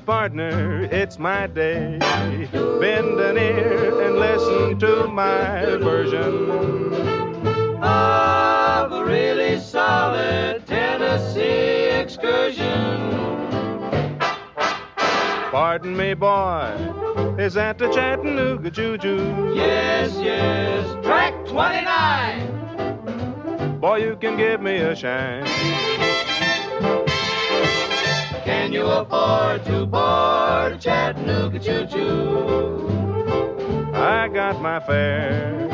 Partner, 0.00 0.88
it's 0.90 1.18
my 1.18 1.46
day. 1.46 1.98
Bend 2.00 3.20
an 3.20 3.36
ear 3.36 4.00
and 4.02 4.16
listen 4.16 4.78
to 4.78 5.06
my 5.06 5.66
version 5.76 6.94
of 7.82 8.92
a 8.92 9.04
really 9.04 9.60
solid 9.60 10.66
Tennessee 10.66 11.90
excursion. 12.00 13.00
Pardon 15.50 15.94
me, 15.94 16.14
boy, 16.14 17.36
is 17.38 17.52
that 17.54 17.76
the 17.76 17.92
Chattanooga 17.92 18.70
Choo? 18.70 19.52
Yes, 19.54 20.16
yes, 20.16 21.04
track 21.04 21.34
29. 21.46 23.78
Boy, 23.78 23.96
you 23.96 24.16
can 24.16 24.38
give 24.38 24.62
me 24.62 24.76
a 24.78 24.96
shine. 24.96 25.44
Can 28.44 28.72
you 28.72 28.82
afford 28.82 29.64
to 29.66 29.86
board 29.86 30.72
a 30.72 30.78
Chattanooga 30.80 31.58
Choo 31.60 31.86
Choo? 31.86 33.92
I 33.94 34.28
got 34.28 34.60
my 34.60 34.80
fare 34.80 35.68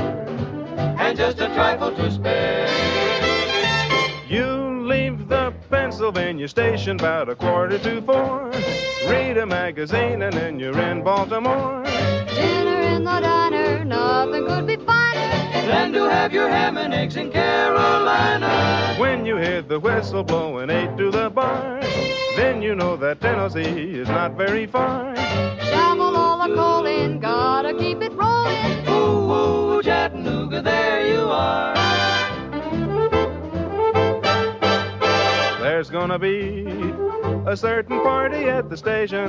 and 0.98 1.16
just 1.16 1.40
a 1.40 1.46
trifle 1.54 1.94
to 1.96 2.10
spare. 2.10 2.68
You 4.28 4.86
leave 4.86 5.28
the 5.28 5.54
Pennsylvania 5.70 6.48
station 6.48 6.96
about 6.96 7.30
a 7.30 7.34
quarter 7.34 7.78
to 7.78 8.02
four. 8.02 8.50
Read 9.08 9.38
a 9.38 9.46
magazine 9.46 10.20
and 10.22 10.34
then 10.34 10.60
you're 10.60 10.78
in 10.78 11.02
Baltimore. 11.02 11.82
Dinner 11.84 12.80
in 12.80 13.04
the 13.04 13.20
diner, 13.20 13.84
nothing 13.84 14.46
could 14.46 14.66
be 14.66 14.76
finer 14.76 15.07
than 15.68 15.92
to 15.92 16.08
have 16.08 16.32
your 16.32 16.48
ham 16.48 16.78
and 16.78 16.94
eggs 16.94 17.16
in 17.16 17.30
Carolina. 17.30 18.96
When 18.98 19.26
you 19.26 19.36
hear 19.36 19.60
the 19.60 19.78
whistle 19.78 20.24
blowing 20.24 20.70
eight 20.70 20.96
to 20.96 21.10
the 21.10 21.28
bar, 21.28 21.80
then 22.36 22.62
you 22.62 22.74
know 22.74 22.96
that 22.96 23.20
Tennessee 23.20 24.00
is 24.00 24.08
not 24.08 24.32
very 24.32 24.66
far. 24.66 25.14
Shovel 25.16 26.16
all 26.16 26.48
the 26.48 26.54
coal 26.54 26.86
in, 26.86 27.20
gotta 27.20 27.74
keep 27.74 28.00
it 28.00 28.12
rolling. 28.12 28.88
Ooh, 28.88 29.76
ooh, 29.76 29.82
Chattanooga, 29.82 30.62
there 30.62 31.06
you 31.06 31.28
are. 31.28 31.74
There's 35.60 35.90
gonna 35.90 36.18
be 36.18 36.64
a 37.46 37.56
certain 37.56 38.00
party 38.00 38.48
at 38.48 38.70
the 38.70 38.76
station. 38.76 39.28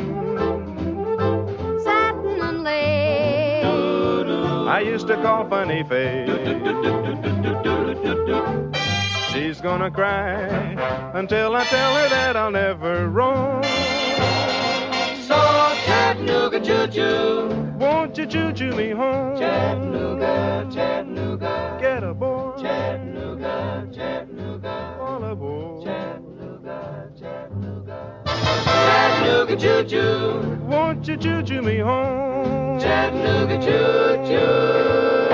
Satin 1.83 2.41
and 2.41 2.63
lace. 2.63 3.08
I 4.69 4.81
used 4.81 5.07
to 5.07 5.15
call 5.15 5.49
Funny 5.49 5.81
Face. 5.81 6.29
She's 9.33 9.59
gonna 9.59 9.89
cry 9.89 10.37
until 11.15 11.55
I 11.55 11.63
tell 11.63 11.95
her 11.95 12.09
that 12.09 12.37
I'll 12.37 12.51
never 12.51 13.09
roam. 13.09 13.63
So 15.23 15.39
Chattanooga 15.87 16.59
choo 16.59 16.85
choo, 16.85 17.47
won't 17.79 18.15
you 18.15 18.27
choo 18.27 18.53
choo 18.53 18.75
me 18.75 18.91
home? 18.91 19.39
Chattanooga, 19.39 20.69
Chattanooga, 20.71 21.77
get 21.81 22.03
aboard. 22.03 22.59
Chattanooga, 22.61 23.87
Chattanooga, 23.91 24.97
all 25.01 25.23
aboard. 25.23 25.78
Chattanooga 29.19 29.55
choo 29.57 29.83
choo, 29.83 30.57
won't 30.65 31.05
you 31.05 31.17
choo 31.17 31.43
choo 31.43 31.61
me 31.61 31.79
home? 31.79 32.79
Chattanooga 32.79 33.57
choo 33.59 34.15
choo. 34.25 35.28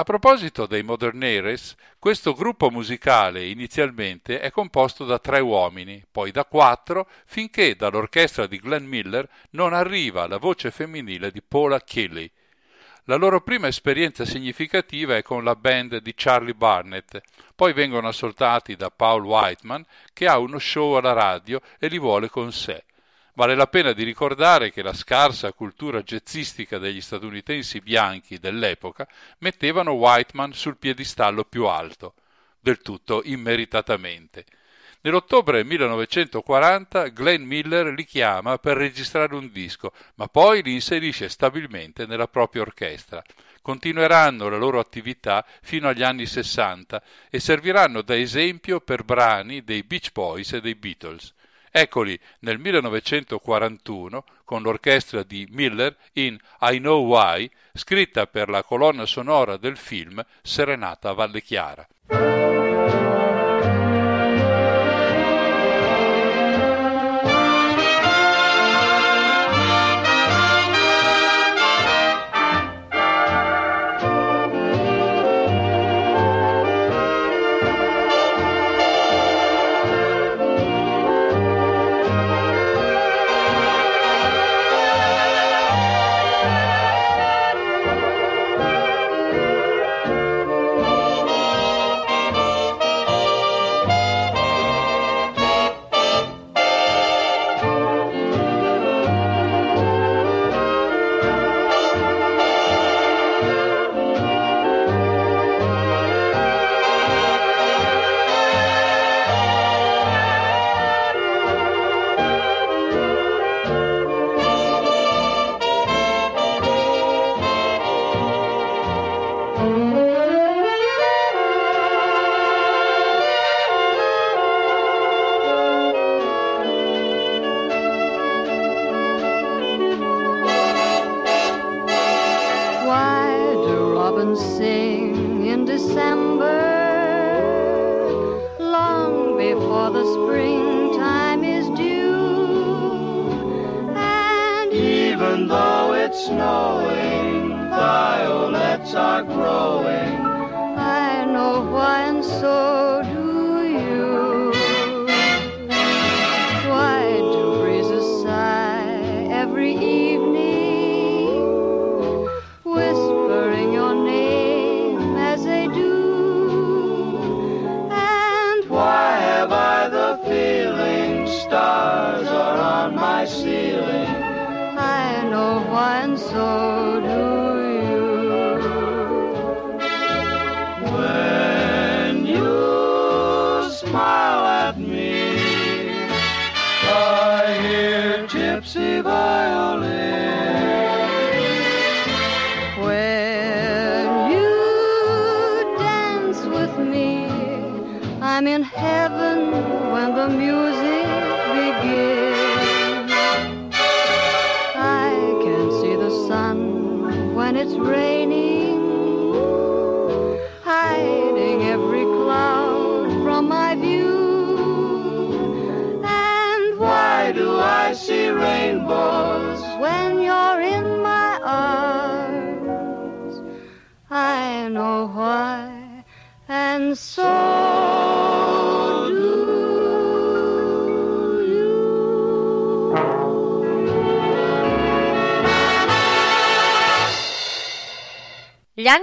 A 0.00 0.02
proposito 0.02 0.64
dei 0.64 0.82
Moderneres, 0.82 1.76
questo 1.98 2.32
gruppo 2.32 2.70
musicale 2.70 3.44
inizialmente 3.44 4.40
è 4.40 4.50
composto 4.50 5.04
da 5.04 5.18
tre 5.18 5.40
uomini, 5.40 6.02
poi 6.10 6.30
da 6.30 6.46
quattro, 6.46 7.06
finché 7.26 7.76
dall'orchestra 7.76 8.46
di 8.46 8.58
Glenn 8.58 8.86
Miller 8.86 9.28
non 9.50 9.74
arriva 9.74 10.26
la 10.26 10.38
voce 10.38 10.70
femminile 10.70 11.30
di 11.30 11.42
Paula 11.42 11.82
Kelly. 11.82 12.30
La 13.04 13.16
loro 13.16 13.42
prima 13.42 13.66
esperienza 13.66 14.24
significativa 14.24 15.16
è 15.16 15.22
con 15.22 15.44
la 15.44 15.54
band 15.54 15.98
di 15.98 16.14
Charlie 16.16 16.54
Barnett, 16.54 17.20
poi 17.54 17.74
vengono 17.74 18.08
ascoltati 18.08 18.76
da 18.76 18.90
Paul 18.90 19.24
Whiteman 19.24 19.84
che 20.14 20.26
ha 20.26 20.38
uno 20.38 20.58
show 20.58 20.94
alla 20.94 21.12
radio 21.12 21.60
e 21.78 21.88
li 21.88 21.98
vuole 21.98 22.30
con 22.30 22.52
sé. 22.52 22.84
Vale 23.40 23.54
la 23.54 23.68
pena 23.68 23.92
di 23.92 24.04
ricordare 24.04 24.70
che 24.70 24.82
la 24.82 24.92
scarsa 24.92 25.54
cultura 25.54 26.02
jazzistica 26.02 26.76
degli 26.76 27.00
statunitensi 27.00 27.80
bianchi 27.80 28.38
dell'epoca 28.38 29.08
mettevano 29.38 29.92
Whiteman 29.92 30.52
sul 30.52 30.76
piedistallo 30.76 31.44
più 31.44 31.64
alto, 31.64 32.12
del 32.60 32.82
tutto 32.82 33.22
immeritatamente. 33.24 34.44
Nell'ottobre 35.00 35.64
1940 35.64 37.08
Glenn 37.08 37.44
Miller 37.44 37.94
li 37.94 38.04
chiama 38.04 38.58
per 38.58 38.76
registrare 38.76 39.34
un 39.34 39.50
disco, 39.50 39.94
ma 40.16 40.26
poi 40.26 40.62
li 40.62 40.74
inserisce 40.74 41.30
stabilmente 41.30 42.04
nella 42.04 42.28
propria 42.28 42.60
orchestra. 42.60 43.24
Continueranno 43.62 44.50
la 44.50 44.58
loro 44.58 44.78
attività 44.78 45.46
fino 45.62 45.88
agli 45.88 46.02
anni 46.02 46.26
60 46.26 47.02
e 47.30 47.40
serviranno 47.40 48.02
da 48.02 48.14
esempio 48.14 48.80
per 48.80 49.02
brani 49.02 49.64
dei 49.64 49.82
Beach 49.82 50.12
Boys 50.12 50.52
e 50.52 50.60
dei 50.60 50.74
Beatles. 50.74 51.32
Eccoli 51.70 52.18
nel 52.40 52.58
1941 52.58 54.24
con 54.44 54.62
l'orchestra 54.62 55.22
di 55.22 55.46
Miller 55.50 55.96
in 56.14 56.36
I 56.60 56.78
Know 56.78 57.06
Why, 57.06 57.48
scritta 57.72 58.26
per 58.26 58.48
la 58.48 58.64
colonna 58.64 59.06
sonora 59.06 59.56
del 59.56 59.76
film 59.76 60.20
Serenata 60.42 61.10
a 61.10 61.12
Valle 61.12 61.40
Chiara. 61.40 61.86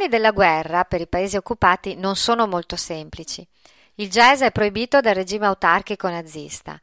Anni 0.08 0.20
della 0.20 0.32
guerra 0.32 0.86
per 0.86 1.02
i 1.02 1.08
paesi 1.08 1.36
occupati 1.36 1.96
non 1.96 2.16
sono 2.16 2.48
molto 2.48 2.78
semplici. 2.78 3.46
Il 3.96 4.10
jazz 4.10 4.42
è 4.42 4.52
proibito 4.52 5.02
dal 5.02 5.14
regime 5.14 5.48
autarchico 5.48 6.08
nazista. 6.08 6.80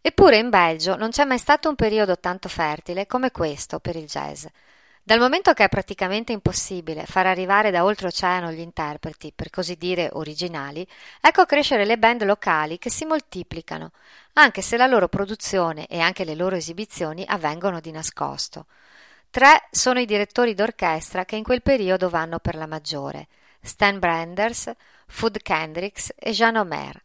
Eppure 0.00 0.36
in 0.36 0.48
Belgio 0.48 0.94
non 0.94 1.10
c'è 1.10 1.24
mai 1.24 1.38
stato 1.38 1.68
un 1.68 1.74
periodo 1.74 2.20
tanto 2.20 2.48
fertile 2.48 3.08
come 3.08 3.32
questo 3.32 3.80
per 3.80 3.96
il 3.96 4.06
jazz. 4.06 4.46
Dal 5.02 5.18
momento 5.18 5.54
che 5.54 5.64
è 5.64 5.68
praticamente 5.68 6.30
impossibile 6.32 7.04
far 7.04 7.26
arrivare 7.26 7.72
da 7.72 7.82
oltreoceano 7.82 8.52
gli 8.52 8.60
interpreti, 8.60 9.32
per 9.34 9.50
così 9.50 9.74
dire 9.74 10.10
originali, 10.12 10.86
ecco 11.20 11.46
crescere 11.46 11.84
le 11.84 11.98
band 11.98 12.22
locali 12.22 12.78
che 12.78 12.90
si 12.90 13.04
moltiplicano, 13.04 13.90
anche 14.34 14.62
se 14.62 14.76
la 14.76 14.86
loro 14.86 15.08
produzione 15.08 15.86
e 15.88 15.98
anche 15.98 16.24
le 16.24 16.36
loro 16.36 16.54
esibizioni 16.54 17.24
avvengono 17.26 17.80
di 17.80 17.90
nascosto. 17.90 18.66
Tre 19.30 19.68
sono 19.70 20.00
i 20.00 20.06
direttori 20.06 20.54
d'orchestra 20.54 21.26
che 21.26 21.36
in 21.36 21.42
quel 21.42 21.60
periodo 21.60 22.08
vanno 22.08 22.38
per 22.38 22.54
la 22.54 22.66
maggiore: 22.66 23.28
Stan 23.60 23.98
Branders, 23.98 24.72
Fud 25.06 25.42
Kendricks 25.42 26.14
e 26.16 26.32
Jean 26.32 26.56
Omer, 26.56 27.04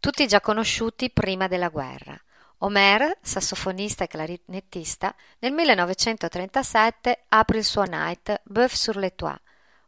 tutti 0.00 0.26
già 0.26 0.40
conosciuti 0.40 1.10
prima 1.10 1.46
della 1.46 1.68
guerra. 1.68 2.20
Omer, 2.62 3.18
sassofonista 3.22 4.04
e 4.04 4.08
clarinettista, 4.08 5.14
nel 5.38 5.52
1937 5.52 7.24
apre 7.28 7.58
il 7.58 7.64
suo 7.64 7.84
night 7.84 8.40
Bœuf 8.44 8.74
sur 8.74 8.96
les 8.96 9.14
toits, 9.14 9.40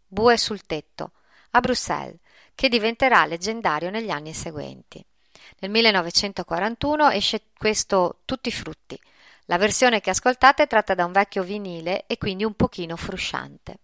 Bue 0.06 0.36
sul 0.36 0.64
tetto, 0.64 1.12
a 1.50 1.60
Bruxelles, 1.60 2.18
che 2.54 2.68
diventerà 2.68 3.26
leggendario 3.26 3.90
negli 3.90 4.10
anni 4.10 4.32
seguenti. 4.32 5.04
Nel 5.58 5.70
1941 5.70 7.10
esce 7.10 7.42
questo 7.58 8.20
Tutti 8.24 8.48
i 8.48 8.52
frutti. 8.52 8.98
La 9.46 9.58
versione 9.58 10.00
che 10.00 10.10
ascoltate 10.10 10.62
è 10.62 10.66
tratta 10.66 10.94
da 10.94 11.04
un 11.04 11.12
vecchio 11.12 11.42
vinile 11.42 12.04
e 12.06 12.16
quindi 12.16 12.44
un 12.44 12.54
pochino 12.54 12.96
frusciante. 12.96 13.78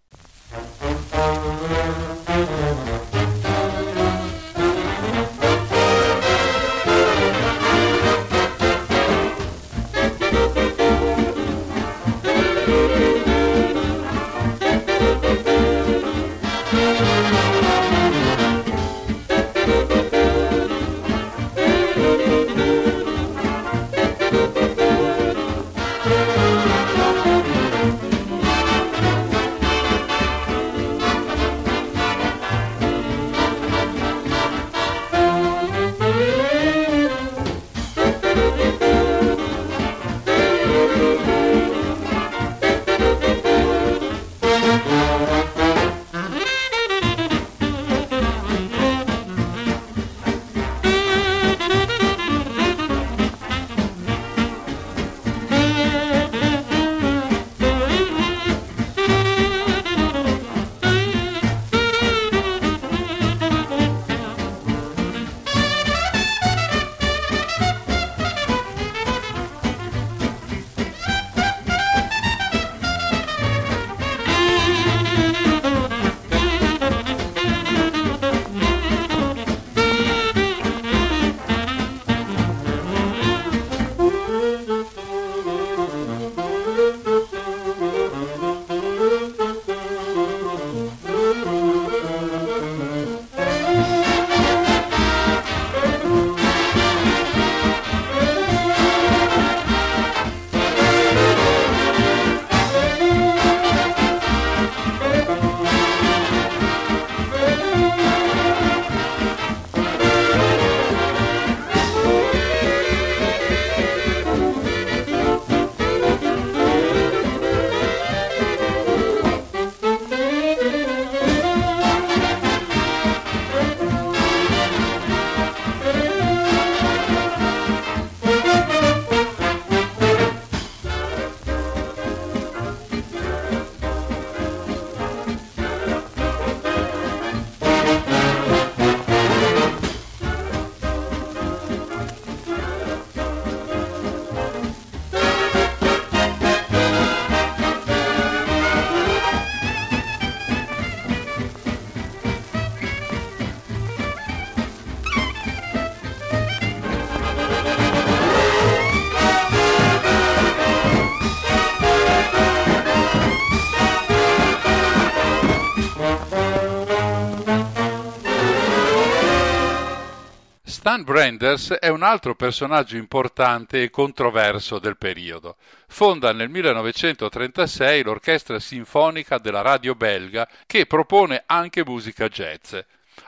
Stan 170.89 171.03
Branders 171.03 171.73
è 171.73 171.87
un 171.89 172.01
altro 172.01 172.33
personaggio 172.33 172.97
importante 172.97 173.83
e 173.83 173.91
controverso 173.91 174.79
del 174.79 174.97
periodo. 174.97 175.57
Fonda 175.87 176.33
nel 176.33 176.49
1936 176.49 178.01
l'Orchestra 178.01 178.59
Sinfonica 178.59 179.37
della 179.37 179.61
radio 179.61 179.93
belga 179.93 180.49
che 180.65 180.87
propone 180.87 181.43
anche 181.45 181.85
musica 181.85 182.27
jazz. 182.27 182.75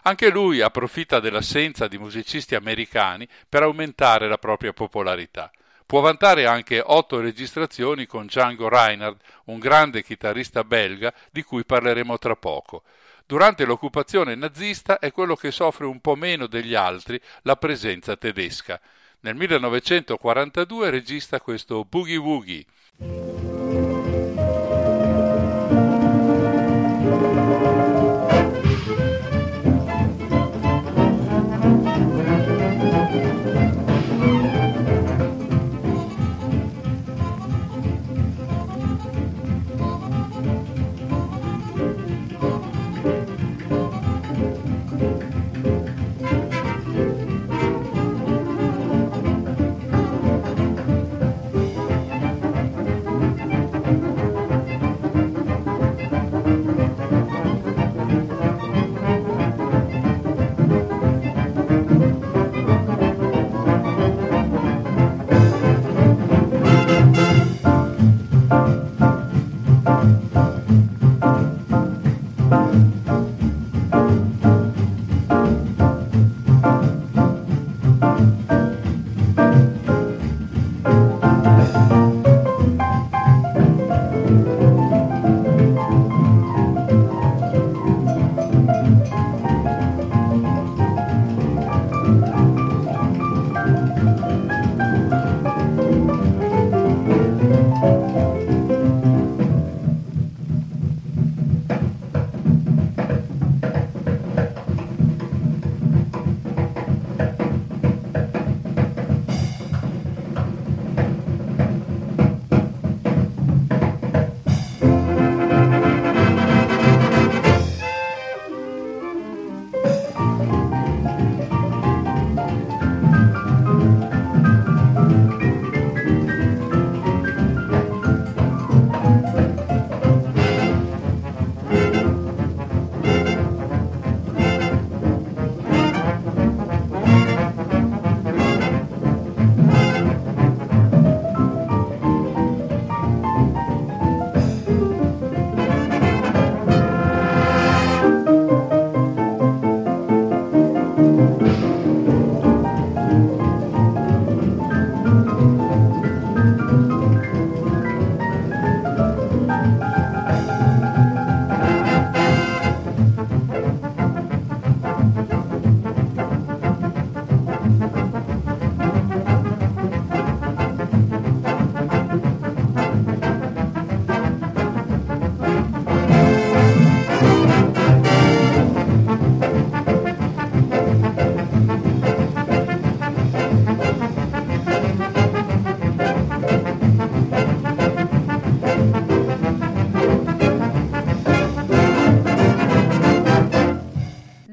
Anche 0.01 0.32
lui 0.32 0.59
approfitta 0.62 1.20
dell'assenza 1.20 1.88
di 1.88 1.99
musicisti 1.99 2.55
americani 2.55 3.28
per 3.47 3.62
aumentare 3.62 4.28
la 4.28 4.39
propria 4.39 4.74
popolarità. 4.74 5.51
Può 5.86 5.99
vantare 5.99 6.47
anche 6.47 6.82
otto 6.84 7.20
registrazioni 7.20 8.07
con 8.07 8.26
Django 8.26 8.70
Reinhardt, 8.70 9.22
un 9.45 9.59
grande 9.59 10.01
chitarrista 10.01 10.64
belga 10.64 11.14
di 11.30 11.43
cui 11.43 11.64
parleremo 11.64 12.18
tra 12.18 12.36
poco. 12.36 12.82
Durante 13.32 13.64
l'occupazione 13.64 14.36
nazista 14.36 15.00
è 15.00 15.14
quello 15.14 15.38
che 15.38 15.52
soffre 15.52 15.86
un 15.86 16.02
po' 16.02 16.18
meno 16.18 16.48
degli 16.48 16.76
altri 16.76 17.18
la 17.44 17.56
presenza 17.56 18.18
tedesca. 18.18 18.78
Nel 19.22 19.36
1942 19.36 20.90
registra 20.90 21.40
questo 21.40 21.86
Boogie 21.86 22.18
Woogie. 22.18 22.66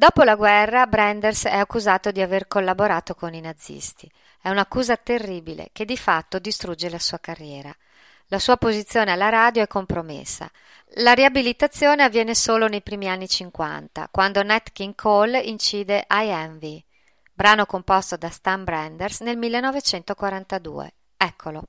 Dopo 0.09 0.23
la 0.23 0.37
guerra, 0.37 0.87
Branders 0.87 1.45
è 1.45 1.59
accusato 1.59 2.11
di 2.13 2.23
aver 2.23 2.49
collaborato 2.49 3.15
con 3.15 3.35
i 3.35 3.43
nazisti. 3.43 4.11
È 4.41 4.49
un'accusa 4.49 4.97
terribile 4.97 5.69
che 5.71 5.85
di 5.85 5.99
fatto 5.99 6.39
distrugge 6.39 6.89
la 6.89 6.99
sua 6.99 7.19
carriera. 7.19 7.71
La 8.29 8.39
sua 8.39 8.57
posizione 8.57 9.13
alla 9.13 9.29
radio 9.29 9.63
è 9.63 9.67
compromessa. 9.67 10.51
La 10.95 11.13
riabilitazione 11.13 12.05
avviene 12.05 12.35
solo 12.35 12.69
nei 12.69 12.81
primi 12.81 13.07
anni 13.07 13.29
50, 13.29 14.09
quando 14.11 14.43
Nat 14.43 14.73
King 14.73 14.95
Cole 14.95 15.41
incide 15.41 16.07
I 16.09 16.29
Envy, 16.29 16.83
brano 17.31 17.67
composto 17.67 18.17
da 18.17 18.31
Stan 18.31 18.65
Branders 18.65 19.21
nel 19.21 19.37
1942. 19.37 20.95
Eccolo. 21.19 21.65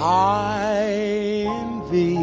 I 0.00 1.44
envy 1.48 2.14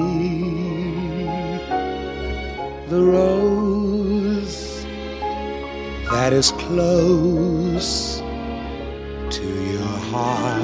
the 2.88 3.01
rose 3.03 4.86
that 6.09 6.32
is 6.32 6.51
close 6.51 8.21
to 9.30 9.43
your 9.73 9.97
heart. 10.13 10.55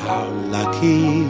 How 0.00 0.24
lucky 0.48 1.26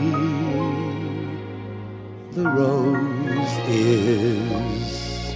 the 2.31 2.45
rose 2.49 3.57
is 3.67 5.35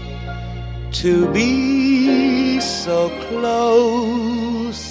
to 1.02 1.28
be 1.34 2.62
so 2.62 3.10
close 3.28 4.91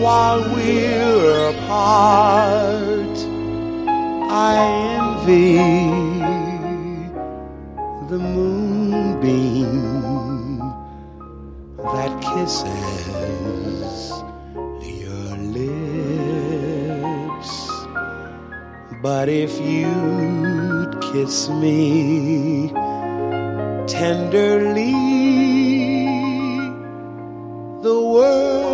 while 0.00 0.42
we're 0.54 1.50
apart. 1.50 3.16
I 4.28 4.58
envy 4.98 5.56
the 8.10 8.18
moonbeam 8.18 9.72
that 11.78 12.12
kisses 12.20 13.06
your 14.82 15.36
lips. 15.58 17.52
But 19.02 19.28
if 19.28 19.58
you'd 19.60 21.00
kiss 21.12 21.48
me, 21.48 22.70
tenderly. 23.86 24.92
The 27.82 28.00
world 28.00 28.65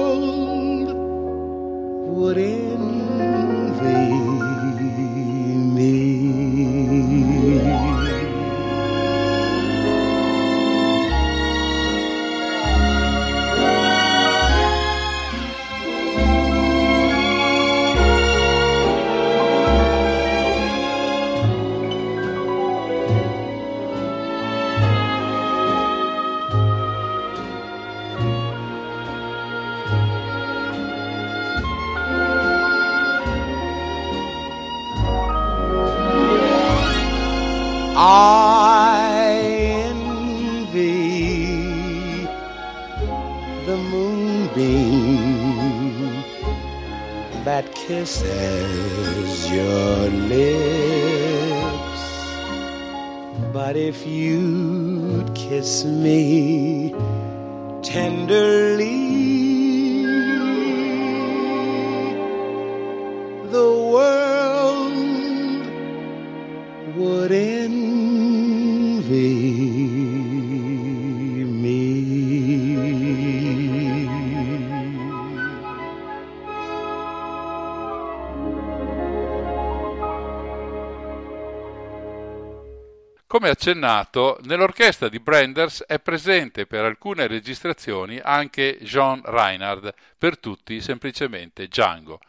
Come 83.42 83.54
accennato, 83.54 84.38
nell'orchestra 84.44 85.08
di 85.08 85.18
Brenders 85.18 85.82
è 85.88 85.98
presente 85.98 86.64
per 86.64 86.84
alcune 86.84 87.26
registrazioni 87.26 88.20
anche 88.22 88.78
Jean 88.82 89.20
Reinhard, 89.24 89.92
per 90.16 90.38
tutti 90.38 90.80
semplicemente 90.80 91.66
Django. 91.66 92.20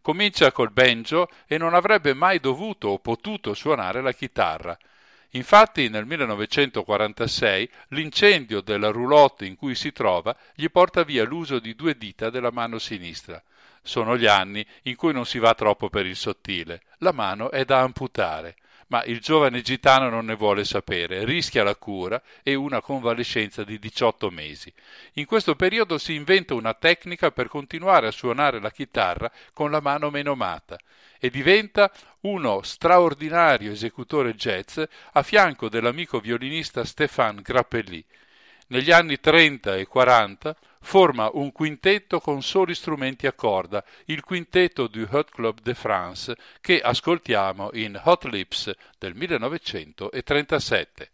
Comincia 0.00 0.50
col 0.50 0.72
banjo 0.72 1.28
e 1.46 1.58
non 1.58 1.74
avrebbe 1.74 2.14
mai 2.14 2.40
dovuto 2.40 2.88
o 2.88 3.00
potuto 3.00 3.52
suonare 3.52 4.00
la 4.00 4.12
chitarra. 4.12 4.74
Infatti 5.32 5.90
nel 5.90 6.06
1946 6.06 7.68
l'incendio 7.88 8.62
della 8.62 8.88
roulotte 8.88 9.44
in 9.44 9.56
cui 9.56 9.74
si 9.74 9.92
trova 9.92 10.34
gli 10.54 10.70
porta 10.70 11.02
via 11.02 11.24
l'uso 11.24 11.58
di 11.58 11.74
due 11.74 11.98
dita 11.98 12.30
della 12.30 12.50
mano 12.50 12.78
sinistra. 12.78 13.42
Sono 13.82 14.16
gli 14.16 14.26
anni 14.26 14.66
in 14.84 14.96
cui 14.96 15.12
non 15.12 15.26
si 15.26 15.38
va 15.38 15.52
troppo 15.52 15.90
per 15.90 16.06
il 16.06 16.16
sottile. 16.16 16.80
La 17.00 17.12
mano 17.12 17.50
è 17.50 17.66
da 17.66 17.80
amputare 17.80 18.56
ma 18.92 19.02
il 19.04 19.20
giovane 19.20 19.62
gitano 19.62 20.10
non 20.10 20.26
ne 20.26 20.34
vuole 20.34 20.66
sapere, 20.66 21.24
rischia 21.24 21.64
la 21.64 21.74
cura 21.76 22.20
e 22.42 22.54
una 22.54 22.82
convalescenza 22.82 23.64
di 23.64 23.78
18 23.78 24.28
mesi. 24.28 24.70
In 25.14 25.24
questo 25.24 25.56
periodo 25.56 25.96
si 25.96 26.12
inventa 26.12 26.52
una 26.52 26.74
tecnica 26.74 27.30
per 27.30 27.48
continuare 27.48 28.06
a 28.06 28.10
suonare 28.10 28.60
la 28.60 28.70
chitarra 28.70 29.32
con 29.54 29.70
la 29.70 29.80
mano 29.80 30.10
menomata 30.10 30.76
e 31.18 31.30
diventa 31.30 31.90
uno 32.20 32.60
straordinario 32.60 33.72
esecutore 33.72 34.34
jazz 34.34 34.78
a 35.12 35.22
fianco 35.22 35.70
dell'amico 35.70 36.20
violinista 36.20 36.84
Stéphane 36.84 37.40
Grappelli. 37.40 38.04
Negli 38.66 38.90
anni 38.90 39.18
30 39.18 39.74
e 39.76 39.86
40 39.86 40.54
forma 40.82 41.30
un 41.32 41.52
quintetto 41.52 42.20
con 42.20 42.42
soli 42.42 42.74
strumenti 42.74 43.26
a 43.26 43.32
corda, 43.32 43.82
il 44.06 44.22
quintetto 44.22 44.88
du 44.88 45.06
Hot 45.10 45.30
Club 45.30 45.60
de 45.62 45.74
France, 45.74 46.36
che 46.60 46.80
ascoltiamo 46.80 47.70
in 47.72 47.98
Hot 48.04 48.24
Lips 48.24 48.70
del 48.98 49.14
1937. 49.14 51.12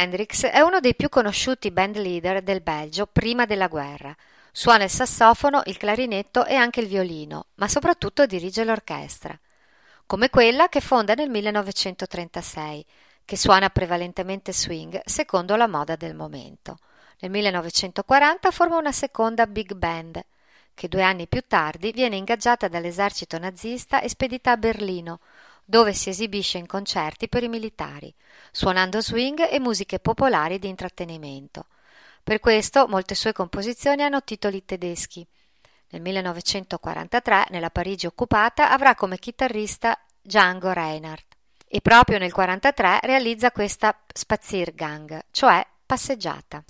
Kendricks 0.00 0.44
è 0.44 0.60
uno 0.60 0.80
dei 0.80 0.94
più 0.94 1.10
conosciuti 1.10 1.70
band 1.70 1.98
leader 1.98 2.40
del 2.40 2.62
Belgio 2.62 3.04
prima 3.04 3.44
della 3.44 3.68
guerra. 3.68 4.16
Suona 4.50 4.84
il 4.84 4.88
sassofono, 4.88 5.60
il 5.66 5.76
clarinetto 5.76 6.46
e 6.46 6.54
anche 6.54 6.80
il 6.80 6.86
violino, 6.86 7.48
ma 7.56 7.68
soprattutto 7.68 8.24
dirige 8.24 8.64
l'orchestra, 8.64 9.38
come 10.06 10.30
quella 10.30 10.70
che 10.70 10.80
fonda 10.80 11.12
nel 11.12 11.28
1936, 11.28 12.82
che 13.26 13.36
suona 13.36 13.68
prevalentemente 13.68 14.54
swing 14.54 15.02
secondo 15.04 15.54
la 15.54 15.68
moda 15.68 15.96
del 15.96 16.14
momento. 16.14 16.78
Nel 17.18 17.30
1940 17.30 18.50
forma 18.52 18.78
una 18.78 18.92
seconda 18.92 19.46
big 19.46 19.74
band, 19.74 20.18
che 20.72 20.88
due 20.88 21.02
anni 21.02 21.28
più 21.28 21.42
tardi 21.46 21.92
viene 21.92 22.16
ingaggiata 22.16 22.68
dall'esercito 22.68 23.36
nazista 23.36 24.00
e 24.00 24.08
spedita 24.08 24.52
a 24.52 24.56
Berlino, 24.56 25.20
dove 25.70 25.94
si 25.94 26.08
esibisce 26.08 26.58
in 26.58 26.66
concerti 26.66 27.28
per 27.28 27.44
i 27.44 27.48
militari, 27.48 28.12
suonando 28.50 29.00
swing 29.00 29.48
e 29.48 29.60
musiche 29.60 30.00
popolari 30.00 30.58
di 30.58 30.68
intrattenimento. 30.68 31.66
Per 32.24 32.40
questo 32.40 32.88
molte 32.88 33.14
sue 33.14 33.32
composizioni 33.32 34.02
hanno 34.02 34.24
titoli 34.24 34.64
tedeschi. 34.64 35.24
Nel 35.90 36.02
1943, 36.02 37.46
nella 37.50 37.70
Parigi 37.70 38.06
occupata, 38.06 38.72
avrà 38.72 38.96
come 38.96 39.18
chitarrista 39.18 39.96
Django 40.20 40.72
Reinhardt 40.72 41.36
e 41.68 41.80
proprio 41.80 42.18
nel 42.18 42.32
1943 42.34 43.06
realizza 43.06 43.52
questa 43.52 43.96
Spaziergang, 44.12 45.26
cioè 45.30 45.64
passeggiata. 45.86 46.64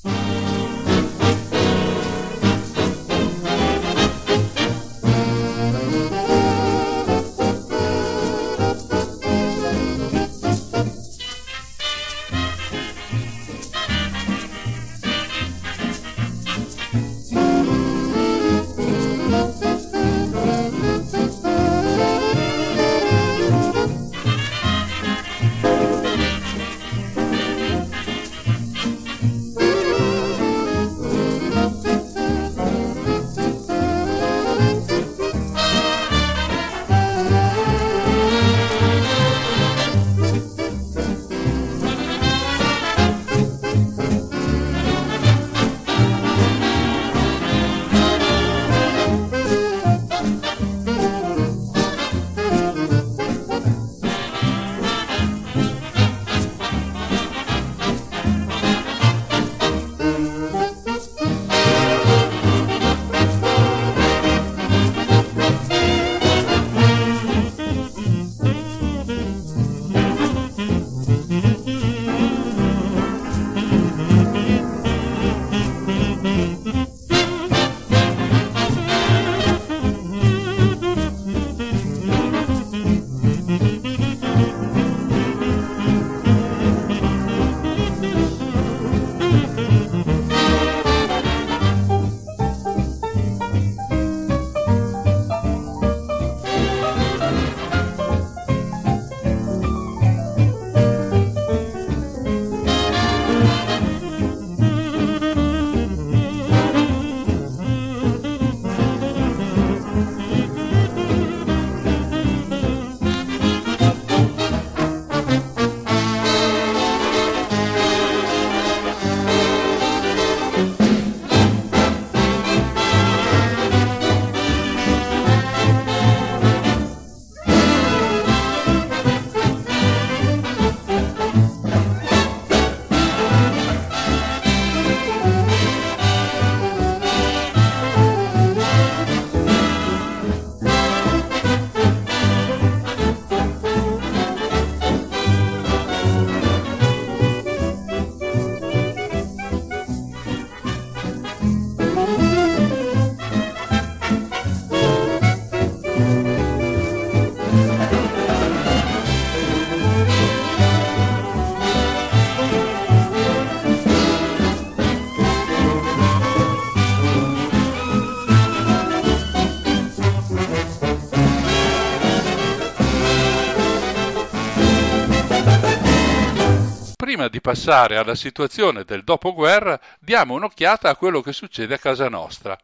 Di 177.31 177.41
passare 177.41 177.97
alla 177.97 178.15
situazione 178.15 178.85
del 178.85 179.05
dopoguerra, 179.05 179.81
diamo 179.99 180.35
un'occhiata 180.35 180.91
a 180.91 180.97
quello 180.97 181.23
che 181.23 181.33
succede 181.33 181.75
a 181.75 181.79
casa 181.79 182.09
nostra. 182.11 182.59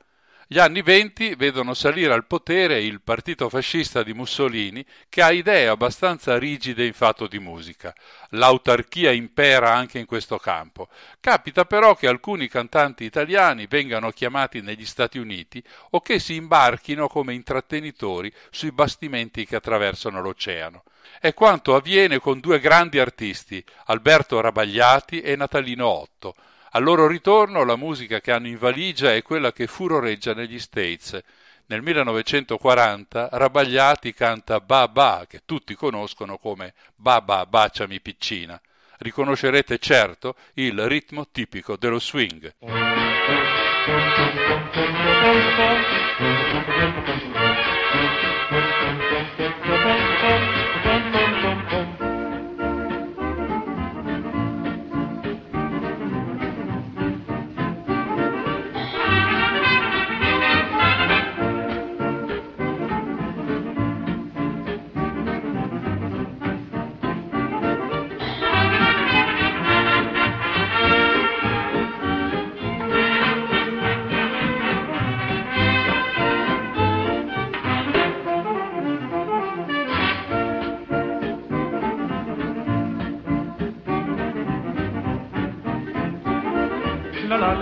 Gli 0.48 0.60
anni 0.60 0.82
venti 0.82 1.34
vedono 1.34 1.74
salire 1.74 2.12
al 2.12 2.24
potere 2.24 2.80
il 2.80 3.00
partito 3.00 3.48
fascista 3.48 4.04
di 4.04 4.14
Mussolini 4.14 4.84
che 5.08 5.20
ha 5.20 5.32
idee 5.32 5.66
abbastanza 5.66 6.38
rigide 6.38 6.86
in 6.86 6.92
fatto 6.92 7.26
di 7.26 7.40
musica. 7.40 7.92
L'autarchia 8.30 9.10
impera 9.10 9.74
anche 9.74 9.98
in 9.98 10.06
questo 10.06 10.38
campo. 10.38 10.88
Capita 11.18 11.64
però 11.64 11.96
che 11.96 12.06
alcuni 12.06 12.46
cantanti 12.46 13.02
italiani 13.02 13.66
vengano 13.66 14.12
chiamati 14.12 14.60
negli 14.60 14.86
Stati 14.86 15.18
Uniti 15.18 15.60
o 15.90 16.00
che 16.00 16.20
si 16.20 16.36
imbarchino 16.36 17.08
come 17.08 17.34
intrattenitori 17.34 18.32
sui 18.50 18.70
bastimenti 18.70 19.44
che 19.46 19.56
attraversano 19.56 20.20
l'oceano 20.20 20.84
è 21.20 21.34
quanto 21.34 21.74
avviene 21.74 22.18
con 22.18 22.40
due 22.40 22.60
grandi 22.60 22.98
artisti, 22.98 23.64
Alberto 23.86 24.40
Rabagliati 24.40 25.20
e 25.20 25.36
Natalino 25.36 25.86
Otto. 25.86 26.34
Al 26.70 26.82
loro 26.82 27.06
ritorno 27.06 27.64
la 27.64 27.76
musica 27.76 28.20
che 28.20 28.32
hanno 28.32 28.48
in 28.48 28.58
valigia 28.58 29.14
è 29.14 29.22
quella 29.22 29.52
che 29.52 29.66
furoreggia 29.66 30.34
negli 30.34 30.58
States. 30.58 31.18
Nel 31.66 31.82
1940 31.82 33.30
Rabagliati 33.32 34.12
canta 34.12 34.60
Ba 34.60 34.88
Ba, 34.88 35.26
che 35.28 35.42
tutti 35.44 35.74
conoscono 35.74 36.38
come 36.38 36.74
Ba 36.94 37.20
Ba 37.20 37.46
Baciami 37.46 38.00
Piccina. 38.00 38.60
Riconoscerete 38.98 39.78
certo 39.78 40.36
il 40.54 40.86
ritmo 40.86 41.26
tipico 41.30 41.76
dello 41.76 41.98
swing. 41.98 42.54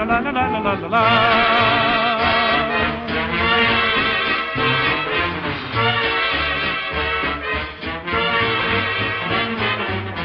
La 0.05 0.21
la 0.21 0.31
la 0.31 0.49
la 0.49 0.59
la 0.59 0.75
la 0.75 0.89
la. 0.89 1.03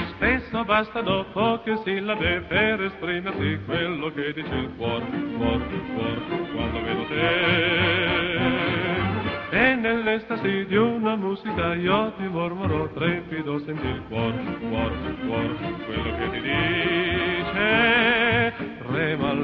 Spesso 0.10 0.64
basta 0.66 1.02
dopo 1.02 1.62
che 1.64 1.78
sillabe 1.84 2.42
per 2.48 2.82
esprimerti 2.84 3.60
quello 3.66 4.12
che 4.14 4.34
dice 4.34 4.54
il 4.54 4.70
cuore, 4.76 5.06
cuore, 5.38 5.66
cuore, 5.94 6.22
quando 6.54 6.82
vedo 6.84 7.06
te. 7.08 7.38
E 9.52 9.76
nell'estasi 9.76 10.66
di 10.66 10.76
una 10.76 11.16
musica 11.16 11.74
io 11.74 12.14
ti 12.18 12.28
mormorò 12.28 12.88
trepido, 12.90 13.60
senti 13.60 13.88
il 13.88 14.04
cuore, 14.08 14.58
cuore, 14.60 15.16
cuore, 15.26 15.56
quello 15.86 16.18
che 16.18 16.30
ti 16.32 16.42
dice. 16.42 17.09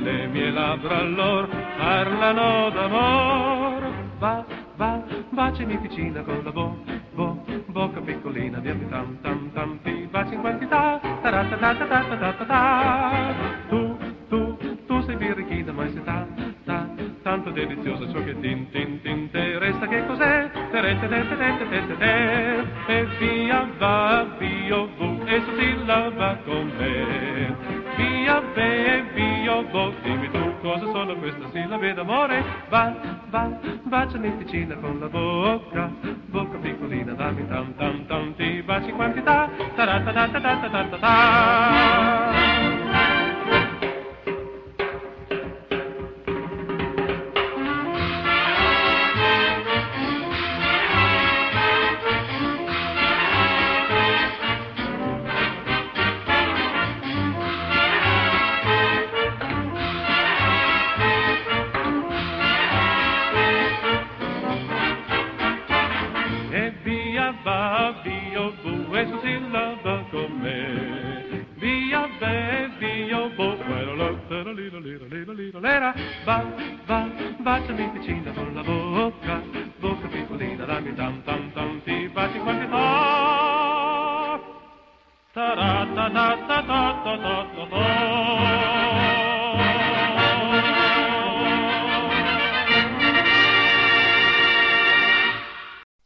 Le 0.05 0.27
mie 0.27 0.51
labbra 0.51 0.97
allor, 0.97 1.47
parlano 1.77 2.69
d'amor. 2.69 3.91
Va, 4.19 4.45
va, 4.75 5.01
bacimi 5.31 5.77
vicina 5.77 6.21
con 6.21 6.43
la 6.43 6.51
bo, 6.51 6.77
bo, 7.15 7.43
bocca 7.65 7.99
piccolina, 8.01 8.59
dimmi 8.59 8.87
tam 8.87 9.17
tam 9.23 9.51
tam, 9.53 9.79
ti 9.81 10.07
baci 10.11 10.35
in 10.35 10.41
quantità, 10.41 10.99
ta-ra-ta-ta-ta-ta-ta-ta. 11.23 13.33
Tu, 13.69 13.97
tu, 14.29 14.55
tu 14.85 15.01
sei 15.01 15.15
birichina, 15.15 15.71
ma 15.71 15.89
sei 15.89 16.03
ta, 16.03 16.27
ta, 16.65 16.87
tanto 17.23 17.49
deliziosa 17.49 18.07
ciò 18.11 18.23
che 18.23 18.39
tin 18.41 18.69
tin 18.69 19.31
te 19.31 19.57
resta 19.57 19.87
che 19.87 20.05
cos'è? 20.05 20.51
Te 20.69 20.81
te 20.81 20.99
te 20.99 21.07
te 21.07 21.35
te 21.35 21.57
te 21.87 21.97
te 21.97 22.63
e 22.93 23.05
via 23.17 23.67
va 23.79 24.23
via 24.37 24.85
vu 24.97 25.19
e 25.25 25.41
sillaba 25.57 26.37
con 26.45 26.71
me. 26.77 27.54
Vo, 29.75 29.91
dimmi 30.03 30.31
tu 30.31 30.39
cosa 30.61 30.85
sono 30.85 31.17
queste 31.17 31.43
sillabe 31.51 31.93
d'amore? 31.93 32.41
Va, 32.69 32.95
va, 33.29 33.49
baciami 33.83 34.29
vicina 34.37 34.73
con 34.75 34.99
la 35.01 35.09
bocca, 35.09 35.91
bocca 36.27 36.57
piccolina, 36.59 37.11
dammi 37.11 37.45
tam 37.49 37.75
tam 37.75 38.05
tam, 38.05 38.33
ti 38.35 38.61
baci 38.61 38.93
quantità, 38.93 39.49
ta-ra-ta-ta-ta-ta-ta-ta. 39.75 42.24
Baciami 77.65 77.89
vicina 77.97 78.31
con 78.31 78.53
la 78.53 78.61
bocca, 78.61 79.41
bocca 79.79 80.07
piccolina, 80.07 80.65
dammi 80.65 80.93
tam 80.93 81.23
tam 81.23 81.51
tam, 81.53 81.81
ti 81.83 82.07
baci 82.09 82.37
quanti 82.39 82.67
fa. 82.67 83.73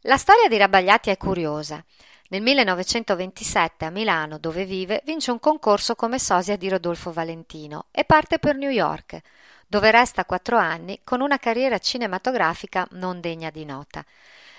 La 0.02 0.16
storia 0.16 0.48
di 0.48 0.56
Rabagliati 0.56 1.10
è 1.10 1.16
curiosa. 1.16 1.84
Nel 2.30 2.42
1927 2.42 3.84
a 3.84 3.90
Milano, 3.90 4.38
dove 4.38 4.64
vive, 4.64 5.02
vince 5.04 5.30
un 5.30 5.38
concorso 5.38 5.94
come 5.94 6.18
sosia 6.18 6.56
di 6.56 6.68
Rodolfo 6.68 7.12
Valentino 7.12 7.86
e 7.90 8.04
parte 8.04 8.38
per 8.38 8.56
New 8.56 8.70
York, 8.70 9.20
dove 9.70 9.92
resta 9.92 10.24
quattro 10.24 10.56
anni 10.56 10.98
con 11.04 11.20
una 11.20 11.38
carriera 11.38 11.78
cinematografica 11.78 12.88
non 12.90 13.20
degna 13.20 13.50
di 13.50 13.64
nota. 13.64 14.04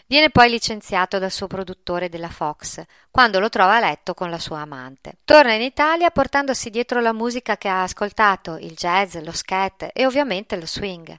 Viene 0.08 0.30
poi 0.30 0.50
licenziato 0.50 1.20
dal 1.20 1.32
suo 1.32 1.48
produttore 1.48 2.08
della 2.08 2.30
Fox, 2.30 2.82
quando 3.12 3.42
lo 3.42 3.50
trova 3.50 3.76
a 3.76 3.82
letto 3.82 4.14
con 4.14 4.30
la 4.30 4.40
sua 4.40 4.60
amante. 4.60 5.18
Torna 5.26 5.52
in 5.52 5.64
Italia 5.64 6.12
portandosi 6.12 6.70
dietro 6.70 7.02
la 7.02 7.12
musica 7.12 7.58
che 7.58 7.68
ha 7.68 7.84
ascoltato, 7.84 8.56
il 8.56 8.72
jazz, 8.72 9.18
lo 9.18 9.34
scat 9.34 9.90
e 9.92 10.06
ovviamente 10.06 10.56
lo 10.56 10.66
swing. 10.66 11.14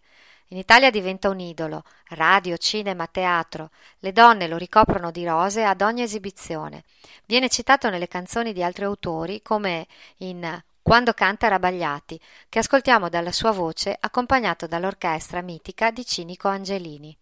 In 0.48 0.56
Italia 0.56 0.90
diventa 0.90 1.28
un 1.28 1.40
idolo, 1.40 1.84
radio, 2.10 2.56
cinema, 2.56 3.06
teatro. 3.06 3.72
Le 3.98 4.12
donne 4.12 4.48
lo 4.48 4.56
ricoprono 4.56 5.10
di 5.10 5.26
rose 5.26 5.64
ad 5.64 5.82
ogni 5.82 6.00
esibizione. 6.00 6.84
Viene 7.26 7.50
citato 7.50 7.90
nelle 7.90 8.08
canzoni 8.08 8.54
di 8.54 8.62
altri 8.62 8.84
autori 8.84 9.42
come 9.42 9.86
in 10.18 10.62
Quando 10.82 11.12
canta 11.12 11.46
Rabagliati, 11.46 12.20
che 12.48 12.58
ascoltiamo 12.58 13.08
dalla 13.08 13.30
sua 13.30 13.52
voce 13.52 13.96
accompagnato 13.98 14.66
dall'orchestra 14.66 15.40
mitica 15.40 15.92
di 15.92 16.04
Cinico 16.04 16.48
Angelini. 16.48 17.16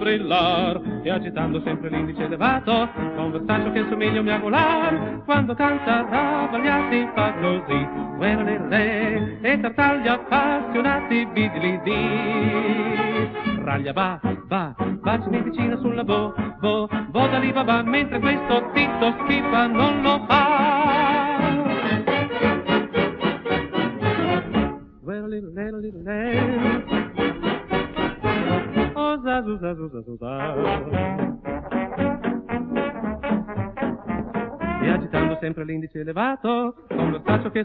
Brillar 0.00 0.80
e 1.02 1.10
agitando 1.10 1.60
sempre 1.60 1.90
l'indice 1.90 2.24
elevato 2.24 2.88
con 3.14 3.30
versaggio 3.30 3.70
che 3.72 3.84
somiglia 3.90 4.16
a 4.16 4.20
un 4.20 4.24
miagolar 4.24 5.22
quando 5.26 5.54
canta 5.54 6.04
travagliati 6.04 7.08
fa 7.14 7.34
così. 7.34 7.88
Le, 8.18 8.58
le, 8.68 9.38
e 9.42 9.60
tartagli 9.60 10.08
appassionati 10.08 11.26
bidili 11.26 11.80
di. 11.84 13.62
Raglia 13.62 13.92
va, 13.92 14.18
va, 14.46 14.74
bacini 15.00 15.42
vicino 15.42 15.76
sulla 15.78 16.02
bo, 16.02 16.34
bo, 16.60 16.88
bo 17.08 17.26
da 17.28 17.38
lì 17.38 17.52
va, 17.52 17.62
va 17.62 17.82
mentre 17.82 18.18
questo 18.18 18.70
titto 18.72 19.14
schifa 19.24 19.66
non 19.66 19.89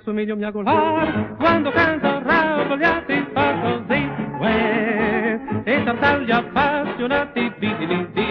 che 0.06 0.12
somiglia 0.12 0.32
a 0.32 0.36
un 0.36 0.39
miagolar, 0.39 1.36
quando 1.38 1.72
canta 1.72 2.22
ravogliati 2.22 3.26
fa 3.34 3.60
così, 3.60 4.10
uè, 4.39 5.39
e 5.64 5.84
tartagli 5.84 6.32
appassionati, 6.32 7.53
di 7.58 7.76
di 7.78 8.08
di. 8.14 8.24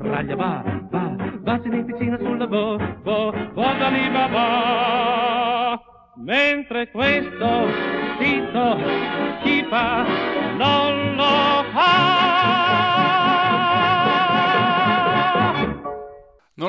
Raglia 0.00 0.36
va, 0.36 0.62
va, 0.90 1.14
va, 1.40 1.60
si 1.62 1.68
vicina 1.68 2.16
sulla 2.16 2.46
bo, 2.46 2.78
bo, 3.02 3.34
bo 3.52 3.62
da. 3.62 3.90
Mentre 6.16 6.90
questo 6.90 7.25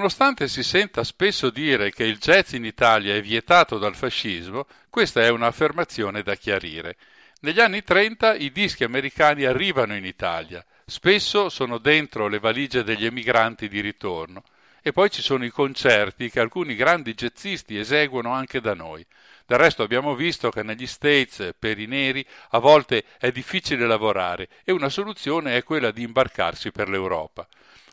Nonostante 0.07 0.47
si 0.47 0.63
senta 0.63 1.03
spesso 1.03 1.49
dire 1.49 1.91
che 1.91 2.05
il 2.05 2.17
jazz 2.17 2.53
in 2.53 2.63
Italia 2.63 3.13
è 3.13 3.21
vietato 3.21 3.77
dal 3.77 3.93
fascismo, 3.93 4.65
questa 4.89 5.21
è 5.21 5.27
un'affermazione 5.27 6.23
da 6.23 6.35
chiarire. 6.35 6.95
Negli 7.41 7.59
anni 7.59 7.83
30 7.83 8.35
i 8.35 8.53
dischi 8.53 8.85
americani 8.85 9.43
arrivano 9.43 9.97
in 9.97 10.05
Italia, 10.05 10.65
spesso 10.85 11.49
sono 11.49 11.77
dentro 11.77 12.29
le 12.29 12.39
valigie 12.39 12.85
degli 12.85 13.05
emigranti 13.05 13.67
di 13.67 13.81
ritorno, 13.81 14.43
e 14.81 14.93
poi 14.93 15.11
ci 15.11 15.21
sono 15.21 15.43
i 15.43 15.49
concerti 15.49 16.29
che 16.29 16.39
alcuni 16.39 16.75
grandi 16.75 17.13
jazzisti 17.13 17.77
eseguono 17.77 18.31
anche 18.31 18.61
da 18.61 18.73
noi. 18.73 19.05
Del 19.45 19.57
resto 19.57 19.83
abbiamo 19.83 20.15
visto 20.15 20.49
che 20.51 20.63
negli 20.63 20.87
States 20.87 21.53
per 21.59 21.79
i 21.79 21.85
neri 21.85 22.25
a 22.51 22.59
volte 22.59 23.03
è 23.19 23.29
difficile 23.33 23.85
lavorare 23.85 24.47
e 24.63 24.71
una 24.71 24.87
soluzione 24.87 25.57
è 25.57 25.63
quella 25.63 25.91
di 25.91 26.03
imbarcarsi 26.03 26.71
per 26.71 26.87
l'Europa. 26.87 27.45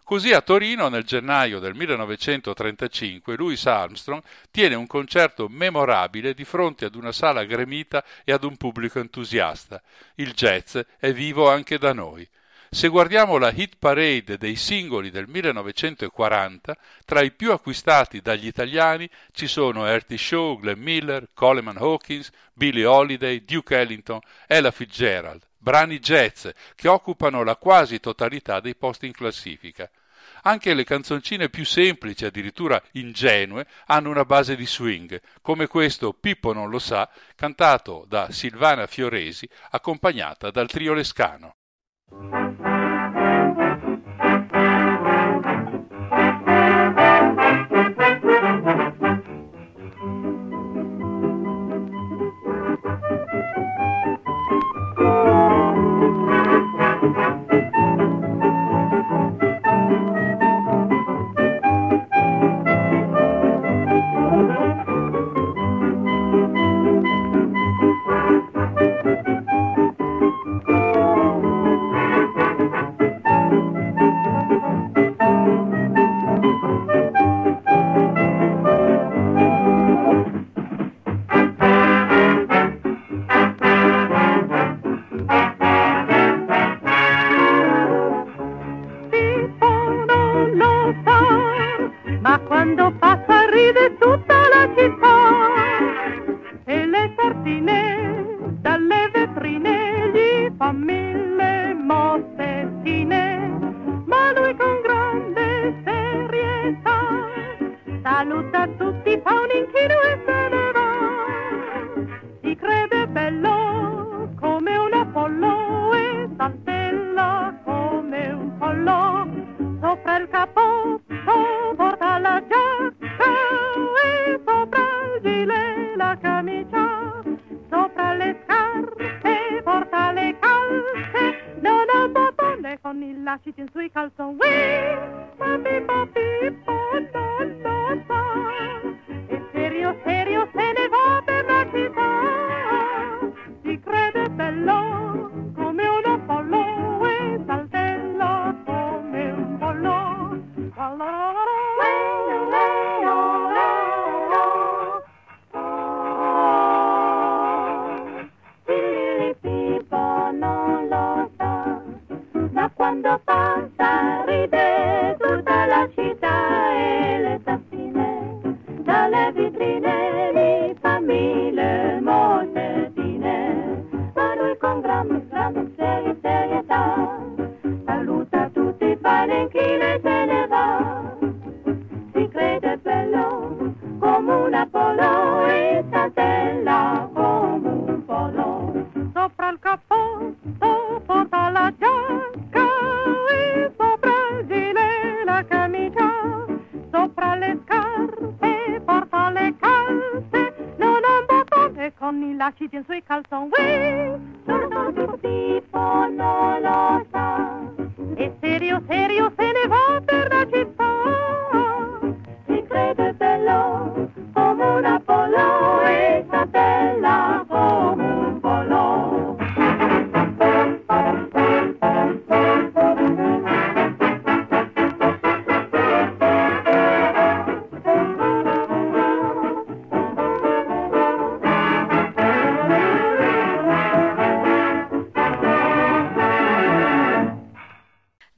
Così 0.05 0.33
a 0.35 0.43
Torino 0.43 0.91
nel 0.91 1.05
gennaio 1.05 1.59
del 1.61 1.75
1935 1.75 3.37
Louis 3.37 3.65
Armstrong 3.65 4.23
tiene 4.51 4.75
un 4.75 4.87
concerto 4.87 5.49
memorabile 5.49 6.35
di 6.35 6.45
fronte 6.45 6.85
ad 6.85 6.95
una 6.95 7.11
sala 7.11 7.45
gremita 7.45 8.05
e 8.23 8.31
ad 8.31 8.45
un 8.45 8.59
pubblico 8.59 8.99
entusiasta. 8.99 9.83
Il 10.17 10.33
jazz 10.33 10.77
è 10.99 11.11
vivo 11.15 11.49
anche 11.49 11.79
da 11.79 11.95
noi. 11.95 12.29
Se 12.75 12.89
guardiamo 12.89 13.39
la 13.39 13.53
hit 13.53 13.77
parade 13.79 14.37
dei 14.37 14.57
singoli 14.57 15.11
del 15.11 15.29
1940, 15.29 16.77
tra 17.05 17.23
i 17.23 17.31
più 17.31 17.53
acquistati 17.53 18.21
dagli 18.21 18.49
italiani 18.49 19.09
ci 19.31 19.47
sono 19.47 19.87
Ertie 19.87 20.19
Shaw, 20.19 20.59
Glenn 20.59 20.83
Miller, 20.83 21.29
Coleman 21.35 21.77
Hawkins, 21.77 22.31
Billie 22.53 22.85
Holiday, 22.85 23.45
Duke 23.45 23.79
Ellington, 23.79 24.19
Ella 24.49 24.73
Fitzgerald, 24.73 25.47
brani 25.57 26.01
jazz 26.01 26.49
che 26.75 26.89
occupano 26.89 27.45
la 27.45 27.55
quasi 27.55 28.01
totalità 28.01 28.59
dei 28.59 28.75
posti 28.75 29.07
in 29.07 29.13
classifica. 29.13 29.89
Anche 30.43 30.75
le 30.75 30.83
canzoncine 30.83 31.49
più 31.49 31.65
semplici, 31.65 32.25
addirittura 32.25 32.83
ingenue, 32.95 33.69
hanno 33.87 34.11
una 34.11 34.25
base 34.25 34.57
di 34.57 34.67
swing, 34.67 35.21
come 35.43 35.69
questo 35.69 36.13
Pippo 36.13 36.53
non 36.53 36.71
lo 36.71 36.81
sa, 36.81 37.09
cantato 37.37 38.05
da 38.09 38.33
Silvana 38.33 38.89
Fioresi, 38.89 39.49
accompagnata 39.71 40.51
dal 40.51 40.67
trio 40.67 40.93
Lescano. 40.93 41.55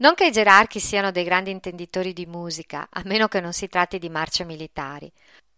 Non 0.07 0.15
che 0.15 0.27
i 0.27 0.31
gerarchi 0.31 0.78
siano 0.78 1.11
dei 1.11 1.24
grandi 1.24 1.51
intenditori 1.51 2.12
di 2.12 2.27
musica, 2.27 2.87
a 2.89 3.03
meno 3.07 3.27
che 3.27 3.41
non 3.41 3.53
si 3.53 3.66
tratti 3.66 3.99
di 3.99 4.09
marce 4.09 4.45
militari. 4.45 5.11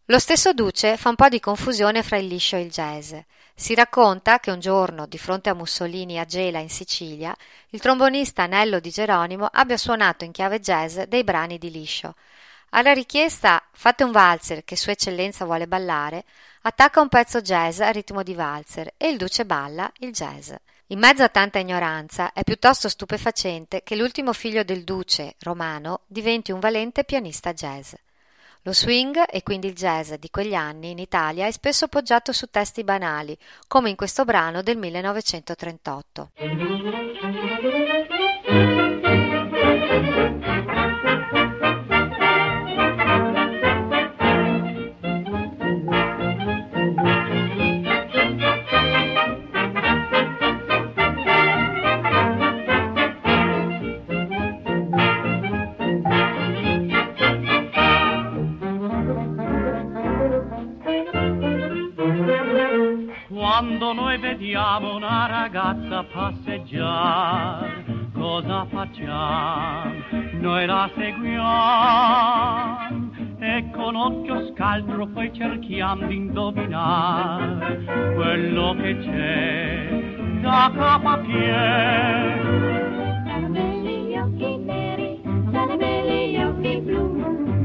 Lo 0.06 0.18
stesso 0.18 0.54
Duce 0.54 0.96
fa 0.96 1.10
un 1.10 1.16
po' 1.16 1.28
di 1.28 1.38
confusione 1.38 2.02
fra 2.02 2.16
il 2.16 2.28
liscio 2.28 2.56
e 2.56 2.62
il 2.62 2.70
jazz. 2.70 3.14
Si 3.54 3.74
racconta 3.74 4.40
che 4.40 4.50
un 4.50 4.58
giorno, 4.58 5.04
di 5.04 5.18
fronte 5.18 5.50
a 5.50 5.54
Mussolini 5.54 6.18
a 6.18 6.24
Gela 6.24 6.60
in 6.60 6.70
Sicilia, 6.70 7.36
il 7.68 7.80
trombonista 7.80 8.46
Nello 8.46 8.80
di 8.80 8.88
Geronimo 8.88 9.46
abbia 9.52 9.76
suonato 9.76 10.24
in 10.24 10.32
chiave 10.32 10.60
jazz 10.60 10.98
dei 11.00 11.24
brani 11.24 11.58
di 11.58 11.70
liscio. 11.70 12.14
Alla 12.70 12.94
richiesta 12.94 13.62
fate 13.72 14.02
un 14.02 14.12
valzer 14.12 14.64
che 14.64 14.76
Sua 14.76 14.92
Eccellenza 14.92 15.44
vuole 15.44 15.68
ballare, 15.68 16.24
attacca 16.62 17.02
un 17.02 17.08
pezzo 17.08 17.42
jazz 17.42 17.80
a 17.80 17.90
ritmo 17.90 18.22
di 18.22 18.32
valzer 18.32 18.94
e 18.96 19.10
il 19.10 19.18
Duce 19.18 19.44
balla 19.44 19.92
il 19.98 20.12
jazz. 20.12 20.54
In 20.90 21.00
mezzo 21.00 21.22
a 21.22 21.28
tanta 21.28 21.58
ignoranza 21.58 22.32
è 22.32 22.42
piuttosto 22.44 22.88
stupefacente 22.88 23.82
che 23.82 23.94
l'ultimo 23.94 24.32
figlio 24.32 24.62
del 24.62 24.84
duce, 24.84 25.34
Romano, 25.40 26.00
diventi 26.06 26.50
un 26.50 26.60
valente 26.60 27.04
pianista 27.04 27.52
jazz. 27.52 27.92
Lo 28.62 28.72
swing 28.72 29.22
e 29.28 29.42
quindi 29.42 29.66
il 29.66 29.74
jazz 29.74 30.14
di 30.14 30.30
quegli 30.30 30.54
anni 30.54 30.90
in 30.90 30.98
Italia 30.98 31.46
è 31.46 31.50
spesso 31.50 31.88
poggiato 31.88 32.32
su 32.32 32.46
testi 32.46 32.84
banali, 32.84 33.36
come 33.66 33.90
in 33.90 33.96
questo 33.96 34.24
brano 34.24 34.62
del 34.62 34.78
1938. 34.78 36.30
Quando 63.58 63.90
noi 63.92 64.18
vediamo 64.18 64.94
una 64.94 65.26
ragazza 65.26 66.04
passeggiare, 66.04 67.84
cosa 68.14 68.64
facciamo? 68.66 69.94
Noi 70.34 70.64
la 70.64 70.88
seguiamo 70.96 72.76
e 73.40 73.68
con 73.74 73.96
occhio 73.96 74.52
scaltro 74.52 75.08
poi 75.08 75.34
cerchiamo 75.34 76.06
di 76.06 76.14
indovinare 76.14 77.82
quello 78.14 78.76
che 78.78 78.96
c'è 79.00 80.38
da 80.40 80.70
capo 80.72 81.08
a 81.08 81.18
piedi. 81.18 82.76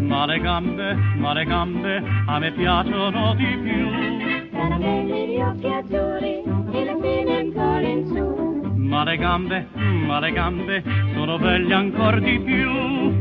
Ma 0.07 0.25
le 0.25 0.39
gambe, 0.39 0.95
ma 1.17 1.33
le 1.33 1.45
gambe 1.45 2.03
a 2.25 2.39
me 2.39 2.51
piacciono 2.51 3.35
di 3.35 3.57
più. 3.61 4.22
Belli 4.69 5.27
gli 5.27 5.41
occhi 5.41 5.67
azzurri 5.67 6.43
e 6.71 6.83
le 6.83 6.95
spine 6.97 7.37
ancora 7.37 7.87
in 7.87 8.07
su. 8.07 8.71
Ma 8.77 9.03
le 9.03 9.17
gambe, 9.17 9.67
ma 10.05 10.19
le 10.19 10.31
gambe 10.31 10.83
sono 11.13 11.37
belle 11.37 11.73
ancor 11.73 12.19
di 12.19 12.39
più. 12.39 12.71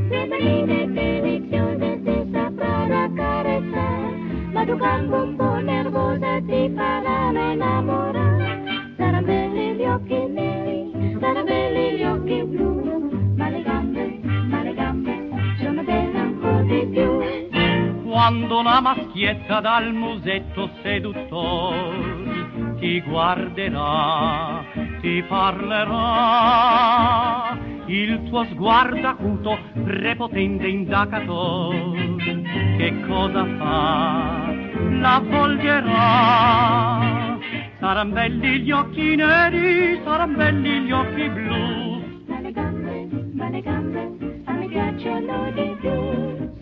Le 0.08 0.26
manine 0.26 0.92
deliziose 0.92 2.02
ti 2.02 2.30
sapranno 2.32 3.04
accarezzare, 3.04 4.14
ma 4.52 4.64
tu 4.64 4.76
gambo 4.76 5.22
un 5.22 5.36
po' 5.36 5.60
nervosa 5.60 6.40
ti 6.46 6.72
faranno 6.74 7.52
innamorare. 7.52 8.21
Quando 18.22 18.60
una 18.60 18.80
maschietta 18.80 19.58
dal 19.58 19.92
musetto 19.92 20.70
seduttore 20.80 22.76
ti 22.78 23.00
guarderà, 23.00 24.62
ti 25.00 25.24
parlerà, 25.26 25.98
il 27.86 28.22
tuo 28.28 28.44
sguardo 28.44 29.08
acuto, 29.08 29.58
prepotente 29.82 30.68
indagatore, 30.68 32.14
che 32.76 33.00
cosa 33.08 33.44
fa? 33.58 34.54
La 35.00 35.20
volgerà. 35.28 37.00
Saran 37.80 38.12
belli 38.12 38.60
gli 38.60 38.70
occhi 38.70 39.16
neri, 39.16 40.00
saran 40.04 40.36
belli 40.36 40.82
gli 40.82 40.92
occhi 40.92 41.28
blu. 41.28 42.04
Ma 42.28 42.38
le 42.38 42.52
gambe, 42.52 43.08
ma 43.32 43.48
le 43.48 43.60
gambe 43.60 44.10
a 44.44 44.52
me 44.52 44.66
piacciono 44.68 45.50
di 45.50 45.76
più. 45.80 46.01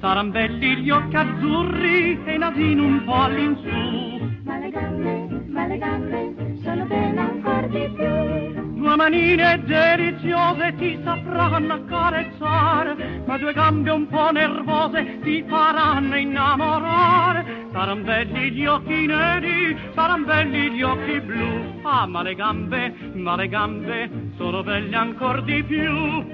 Saran 0.00 0.30
belli 0.30 0.76
gli 0.76 0.90
occhi 0.90 1.14
azzurri 1.14 2.24
e 2.24 2.32
il 2.32 2.38
nasino 2.38 2.84
un 2.86 3.04
po' 3.04 3.22
all'insù. 3.22 4.40
Ma 4.44 4.56
le 4.56 4.70
gambe, 4.70 5.44
ma 5.48 5.66
le 5.66 5.76
gambe 5.76 6.56
sono 6.62 6.86
belle 6.86 7.20
ancora 7.20 7.66
di 7.66 7.90
più. 7.94 8.78
Due 8.80 8.96
manine 8.96 9.62
deliziose 9.66 10.74
ti 10.78 10.98
sapranno 11.04 11.74
accarezzare, 11.74 13.22
ma 13.26 13.36
due 13.36 13.52
gambe 13.52 13.90
un 13.90 14.08
po' 14.08 14.30
nervose 14.32 15.18
ti 15.20 15.44
faranno 15.46 16.16
innamorare. 16.16 17.68
Saran 17.70 18.02
belli 18.02 18.52
gli 18.52 18.64
occhi 18.64 19.04
neri, 19.04 19.76
saran 19.94 20.24
belli 20.24 20.70
gli 20.70 20.82
occhi 20.82 21.20
blu. 21.20 21.78
Ah, 21.82 22.06
ma 22.06 22.22
le 22.22 22.34
gambe, 22.34 22.94
ma 23.16 23.36
le 23.36 23.48
gambe 23.48 24.10
sono 24.38 24.62
belle 24.62 24.96
ancor 24.96 25.42
di 25.42 25.62
più. 25.62 26.24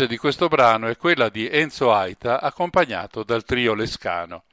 Voce 0.00 0.06
di 0.06 0.16
questo 0.16 0.48
brano 0.48 0.88
è 0.88 0.96
quella 0.96 1.28
di 1.28 1.46
Enzo 1.46 1.92
Aita 1.92 2.40
accompagnato 2.40 3.22
dal 3.22 3.44
trio 3.44 3.74
Lescano. 3.74 4.44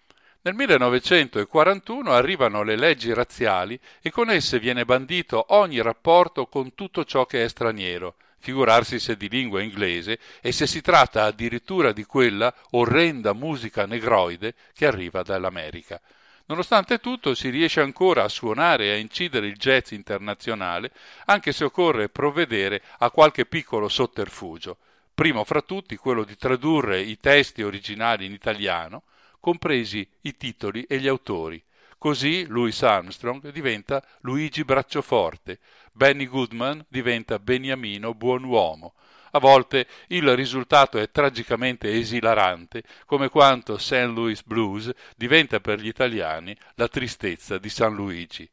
Nel 0.41 0.53
1941 0.55 2.11
arrivano 2.11 2.63
le 2.63 2.75
leggi 2.75 3.13
razziali 3.13 3.79
e 4.01 4.09
con 4.09 4.29
esse 4.29 4.59
viene 4.59 4.83
bandito 4.83 5.45
ogni 5.49 5.81
rapporto 5.81 6.47
con 6.47 6.75
tutto 6.75 7.05
ciò 7.05 7.25
che 7.25 7.45
è 7.45 7.47
straniero, 7.47 8.15
figurarsi 8.39 8.99
se 8.99 9.15
di 9.15 9.29
lingua 9.29 9.61
inglese 9.61 10.19
e 10.41 10.51
se 10.51 10.67
si 10.67 10.81
tratta 10.81 11.23
addirittura 11.23 11.93
di 11.93 12.03
quella 12.03 12.53
orrenda 12.71 13.31
musica 13.31 13.85
negroide 13.85 14.53
che 14.73 14.85
arriva 14.85 15.21
dall'America. 15.21 16.01
Nonostante 16.47 16.99
tutto 16.99 17.35
si 17.35 17.49
riesce 17.49 17.79
ancora 17.79 18.23
a 18.23 18.29
suonare 18.29 18.87
e 18.87 18.91
a 18.91 18.97
incidere 18.97 19.47
il 19.47 19.55
jazz 19.55 19.91
internazionale, 19.91 20.91
anche 21.25 21.53
se 21.53 21.63
occorre 21.63 22.09
provvedere 22.09 22.81
a 22.99 23.11
qualche 23.11 23.45
piccolo 23.45 23.87
sotterfugio, 23.87 24.77
primo 25.17 25.43
fra 25.43 25.63
tutti 25.63 25.95
quello 25.95 26.23
di 26.23 26.37
tradurre 26.37 27.01
i 27.01 27.17
testi 27.17 27.63
originali 27.63 28.27
in 28.27 28.33
italiano, 28.33 29.01
compresi 29.39 30.07
i 30.21 30.37
titoli 30.37 30.83
e 30.83 30.99
gli 30.99 31.07
autori, 31.07 31.59
Così 31.97 32.45
Louis 32.45 32.79
Armstrong 32.83 33.49
diventa 33.49 34.03
Luigi 34.21 34.63
Braccioforte, 34.63 35.57
Benny 35.91 36.27
Goodman 36.27 36.85
diventa 36.87 37.39
Beniamino 37.39 38.13
Buonuomo. 38.13 38.93
A 39.31 39.39
volte 39.39 39.87
il 40.09 40.35
risultato 40.35 40.99
è 40.99 41.09
tragicamente 41.09 41.91
esilarante, 41.91 42.83
come 43.07 43.29
quando 43.29 43.79
St. 43.79 44.11
Louis 44.13 44.43
Blues 44.43 44.91
diventa 45.15 45.59
per 45.59 45.79
gli 45.79 45.87
italiani 45.87 46.55
la 46.75 46.87
tristezza 46.87 47.57
di 47.57 47.69
San 47.69 47.95
Luigi. 47.95 48.47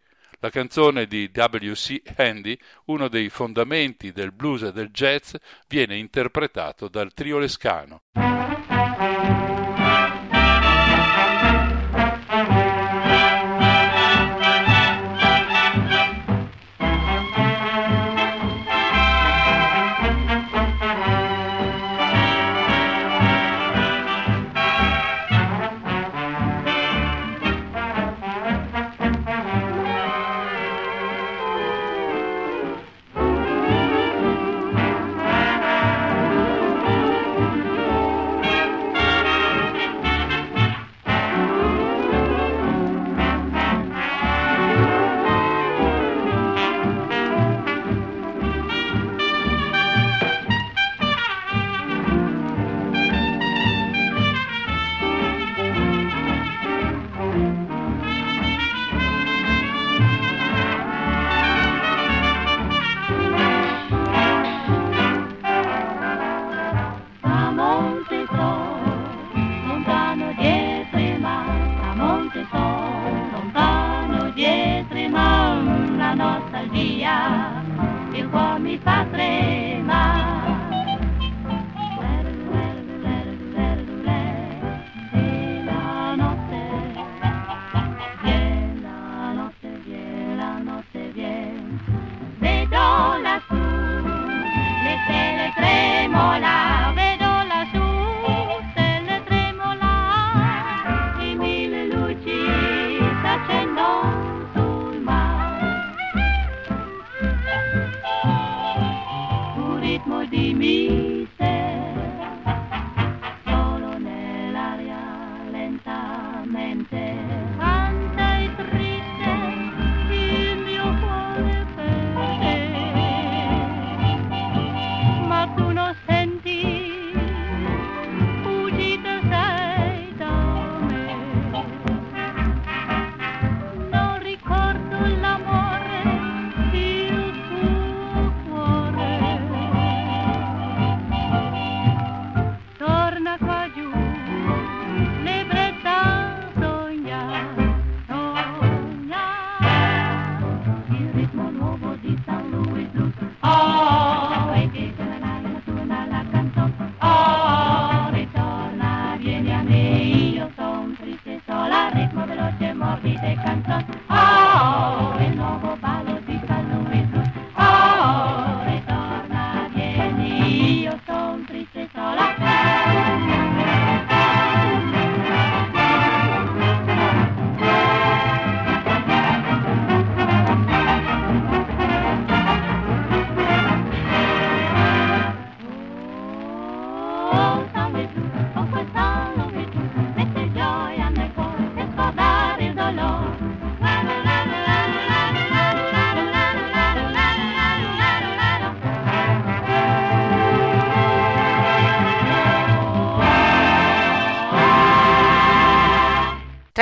La 0.45 0.51
canzone 0.51 1.07
di 1.07 1.31
W.C. 1.33 2.03
Handy, 2.19 2.55
uno 2.89 3.09
dei 3.09 3.31
fondamenti 3.31 4.13
del 4.13 4.31
blues 4.31 4.65
e 4.65 4.73
del 4.73 4.91
jazz, 4.91 5.35
viene 5.67 5.97
interpretato 5.97 6.89
dal 6.89 7.15
trio 7.15 7.39
Lescano. 7.39 8.03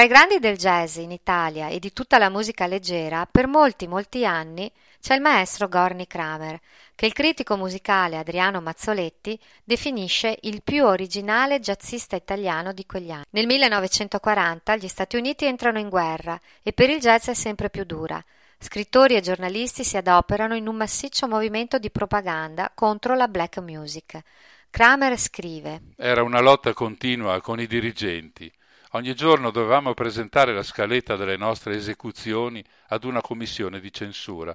Tra 0.02 0.10
i 0.10 0.14
grandi 0.14 0.40
del 0.40 0.56
jazz 0.56 0.96
in 0.96 1.12
Italia 1.12 1.68
e 1.68 1.78
di 1.78 1.92
tutta 1.92 2.18
la 2.18 2.28
musica 2.28 2.66
leggera, 2.66 3.24
per 3.30 3.46
molti, 3.46 3.86
molti 3.86 4.26
anni 4.26 4.68
c'è 5.00 5.14
il 5.14 5.20
maestro 5.20 5.68
Gorny 5.68 6.08
Kramer, 6.08 6.58
che 6.96 7.06
il 7.06 7.12
critico 7.12 7.56
musicale 7.56 8.18
Adriano 8.18 8.60
Mazzoletti 8.60 9.38
definisce 9.62 10.36
il 10.40 10.62
più 10.64 10.86
originale 10.86 11.60
jazzista 11.60 12.16
italiano 12.16 12.72
di 12.72 12.84
quegli 12.84 13.12
anni. 13.12 13.26
Nel 13.30 13.46
1940 13.46 14.74
gli 14.74 14.88
Stati 14.88 15.14
Uniti 15.14 15.44
entrano 15.44 15.78
in 15.78 15.88
guerra 15.88 16.36
e 16.64 16.72
per 16.72 16.90
il 16.90 16.98
jazz 16.98 17.28
è 17.28 17.34
sempre 17.34 17.70
più 17.70 17.84
dura. 17.84 18.20
Scrittori 18.58 19.14
e 19.14 19.20
giornalisti 19.20 19.84
si 19.84 19.96
adoperano 19.96 20.56
in 20.56 20.66
un 20.66 20.74
massiccio 20.74 21.28
movimento 21.28 21.78
di 21.78 21.92
propaganda 21.92 22.72
contro 22.74 23.14
la 23.14 23.28
black 23.28 23.58
music. 23.58 24.20
Kramer 24.68 25.16
scrive 25.16 25.92
Era 25.96 26.24
una 26.24 26.40
lotta 26.40 26.72
continua 26.72 27.40
con 27.40 27.60
i 27.60 27.68
dirigenti. 27.68 28.52
Ogni 28.94 29.14
giorno 29.14 29.51
dovevamo 29.51 29.94
presentare 29.94 30.52
la 30.52 30.62
scaletta 30.62 31.16
delle 31.16 31.39
nostre 31.39 31.74
esecuzioni 31.77 32.62
ad 32.89 33.05
una 33.05 33.23
commissione 33.23 33.81
di 33.81 33.90
censura. 33.90 34.55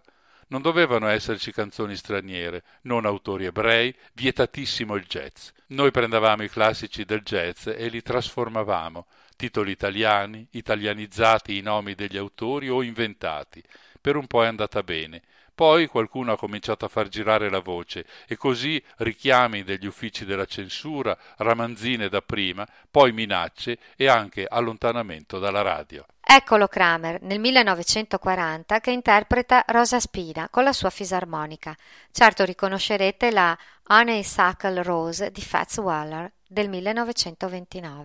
Non 0.50 0.62
dovevano 0.62 1.08
esserci 1.08 1.52
canzoni 1.52 1.96
straniere, 1.96 2.64
non 2.84 3.08
autori 3.08 3.46
ebrei, 3.46 3.94
vietatissimo 4.14 4.96
il 4.96 5.06
jazz. 5.08 5.50
Noi 5.70 5.90
prendevamo 5.90 6.44
i 6.44 6.50
classici 6.50 7.04
del 7.04 7.22
jazz 7.22 7.66
e 7.66 7.88
li 7.88 8.04
trasformavamo, 8.04 9.08
titoli 9.36 9.72
italiani, 9.72 10.48
italianizzati 10.52 11.58
i 11.58 11.62
nomi 11.62 11.96
degli 11.96 12.18
autori 12.18 12.70
o 12.70 12.84
inventati. 12.84 13.64
Per 14.00 14.16
un 14.16 14.28
po' 14.28 14.44
è 14.44 14.48
andata 14.48 14.84
bene. 14.84 15.24
Poi 15.58 15.88
qualcuno 15.88 16.34
ha 16.34 16.38
cominciato 16.38 16.86
a 16.86 16.88
far 16.88 17.08
girare 17.08 17.50
la 17.50 17.62
voce 17.62 18.06
e 18.28 18.38
così 18.38 18.80
richiami 18.98 19.64
degli 19.64 19.88
uffici 19.88 20.24
della 20.24 20.46
censura, 20.46 21.18
ramanzine 21.38 22.10
dapprima, 22.10 22.64
poi 22.92 23.12
minacce 23.12 23.80
e 23.96 24.08
anche 24.08 24.46
allontanamento 24.48 25.40
dalla 25.40 25.64
radio. 25.64 26.06
Eccolo 26.22 26.68
Kramer 26.68 27.24
nel 27.24 27.40
1940 27.40 28.80
che 28.80 28.92
interpreta 28.92 29.64
Rosa 29.66 30.00
Spina 30.00 30.48
con 30.48 30.64
la 30.64 30.74
sua 30.74 30.92
fisarmonica. 30.92 31.76
Certo 32.12 32.46
riconoscerete 32.46 33.32
la 33.32 33.58
Honeysuckle 33.88 34.84
Rose 34.84 35.32
di 35.32 35.42
Fats 35.42 35.78
Waller 35.78 36.32
del 36.48 36.70
1929. 36.70 38.04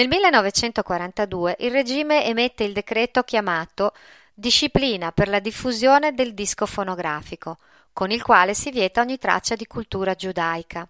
Nel 0.00 0.08
1942 0.08 1.56
il 1.58 1.70
regime 1.70 2.24
emette 2.24 2.64
il 2.64 2.72
decreto 2.72 3.22
chiamato 3.22 3.92
Disciplina 4.32 5.12
per 5.12 5.28
la 5.28 5.40
diffusione 5.40 6.14
del 6.14 6.32
disco 6.32 6.64
fonografico, 6.64 7.58
con 7.92 8.10
il 8.10 8.22
quale 8.22 8.54
si 8.54 8.70
vieta 8.70 9.02
ogni 9.02 9.18
traccia 9.18 9.56
di 9.56 9.66
cultura 9.66 10.14
giudaica. 10.14 10.88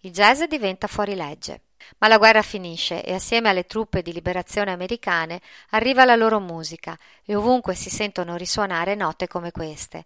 Il 0.00 0.10
jazz 0.10 0.42
diventa 0.42 0.88
fuori 0.88 1.14
legge. 1.14 1.66
Ma 1.98 2.08
la 2.08 2.18
guerra 2.18 2.42
finisce 2.42 3.04
e 3.04 3.14
assieme 3.14 3.48
alle 3.48 3.64
truppe 3.64 4.02
di 4.02 4.12
liberazione 4.12 4.72
americane 4.72 5.40
arriva 5.70 6.04
la 6.04 6.16
loro 6.16 6.40
musica 6.40 6.98
e 7.24 7.36
ovunque 7.36 7.76
si 7.76 7.90
sentono 7.90 8.34
risuonare 8.34 8.96
note 8.96 9.28
come 9.28 9.52
queste. 9.52 10.04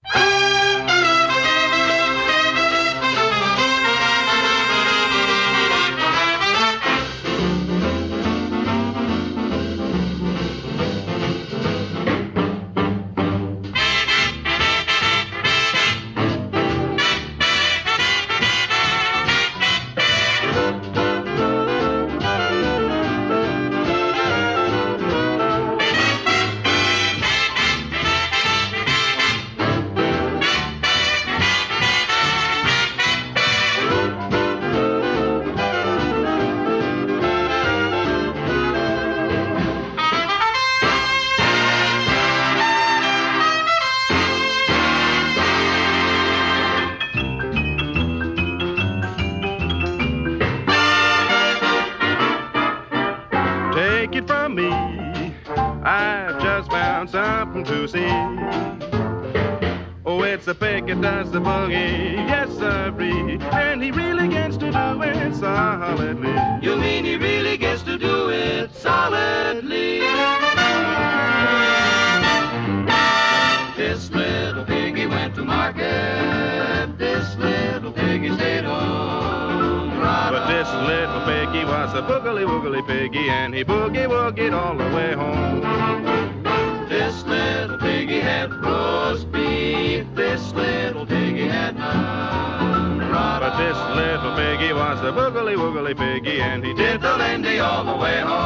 Boogly 95.55 95.97
piggy, 95.97 96.41
and 96.41 96.65
he 96.65 96.74
did 96.74 97.01
the 97.01 97.16
lindy 97.16 97.59
all 97.59 97.85
the 97.85 97.97
way 97.97 98.20
home. 98.20 98.41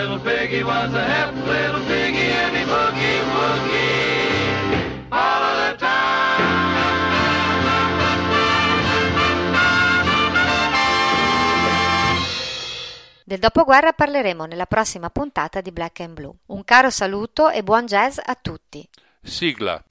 Little 0.00 0.18
piggy 0.20 0.62
was 0.62 0.94
a 0.94 1.04
hep 1.04 1.34
little 1.46 1.84
piggy 1.84 2.32
and 2.42 2.56
he 2.56 2.64
boogie 2.64 3.20
woogie 3.34 5.08
all 5.12 5.42
of 5.42 5.78
the 5.78 5.88
Del 13.24 13.38
dopoguerra 13.38 13.92
parleremo 13.92 14.44
nella 14.46 14.66
prossima 14.66 15.08
puntata 15.08 15.60
di 15.60 15.70
Black 15.70 16.00
and 16.00 16.14
Blue. 16.14 16.34
Un 16.46 16.64
caro 16.64 16.90
saluto 16.90 17.48
e 17.48 17.62
buon 17.62 17.86
jazz 17.86 18.18
a 18.20 18.34
tutti. 18.34 18.84
Sigla. 19.22 19.84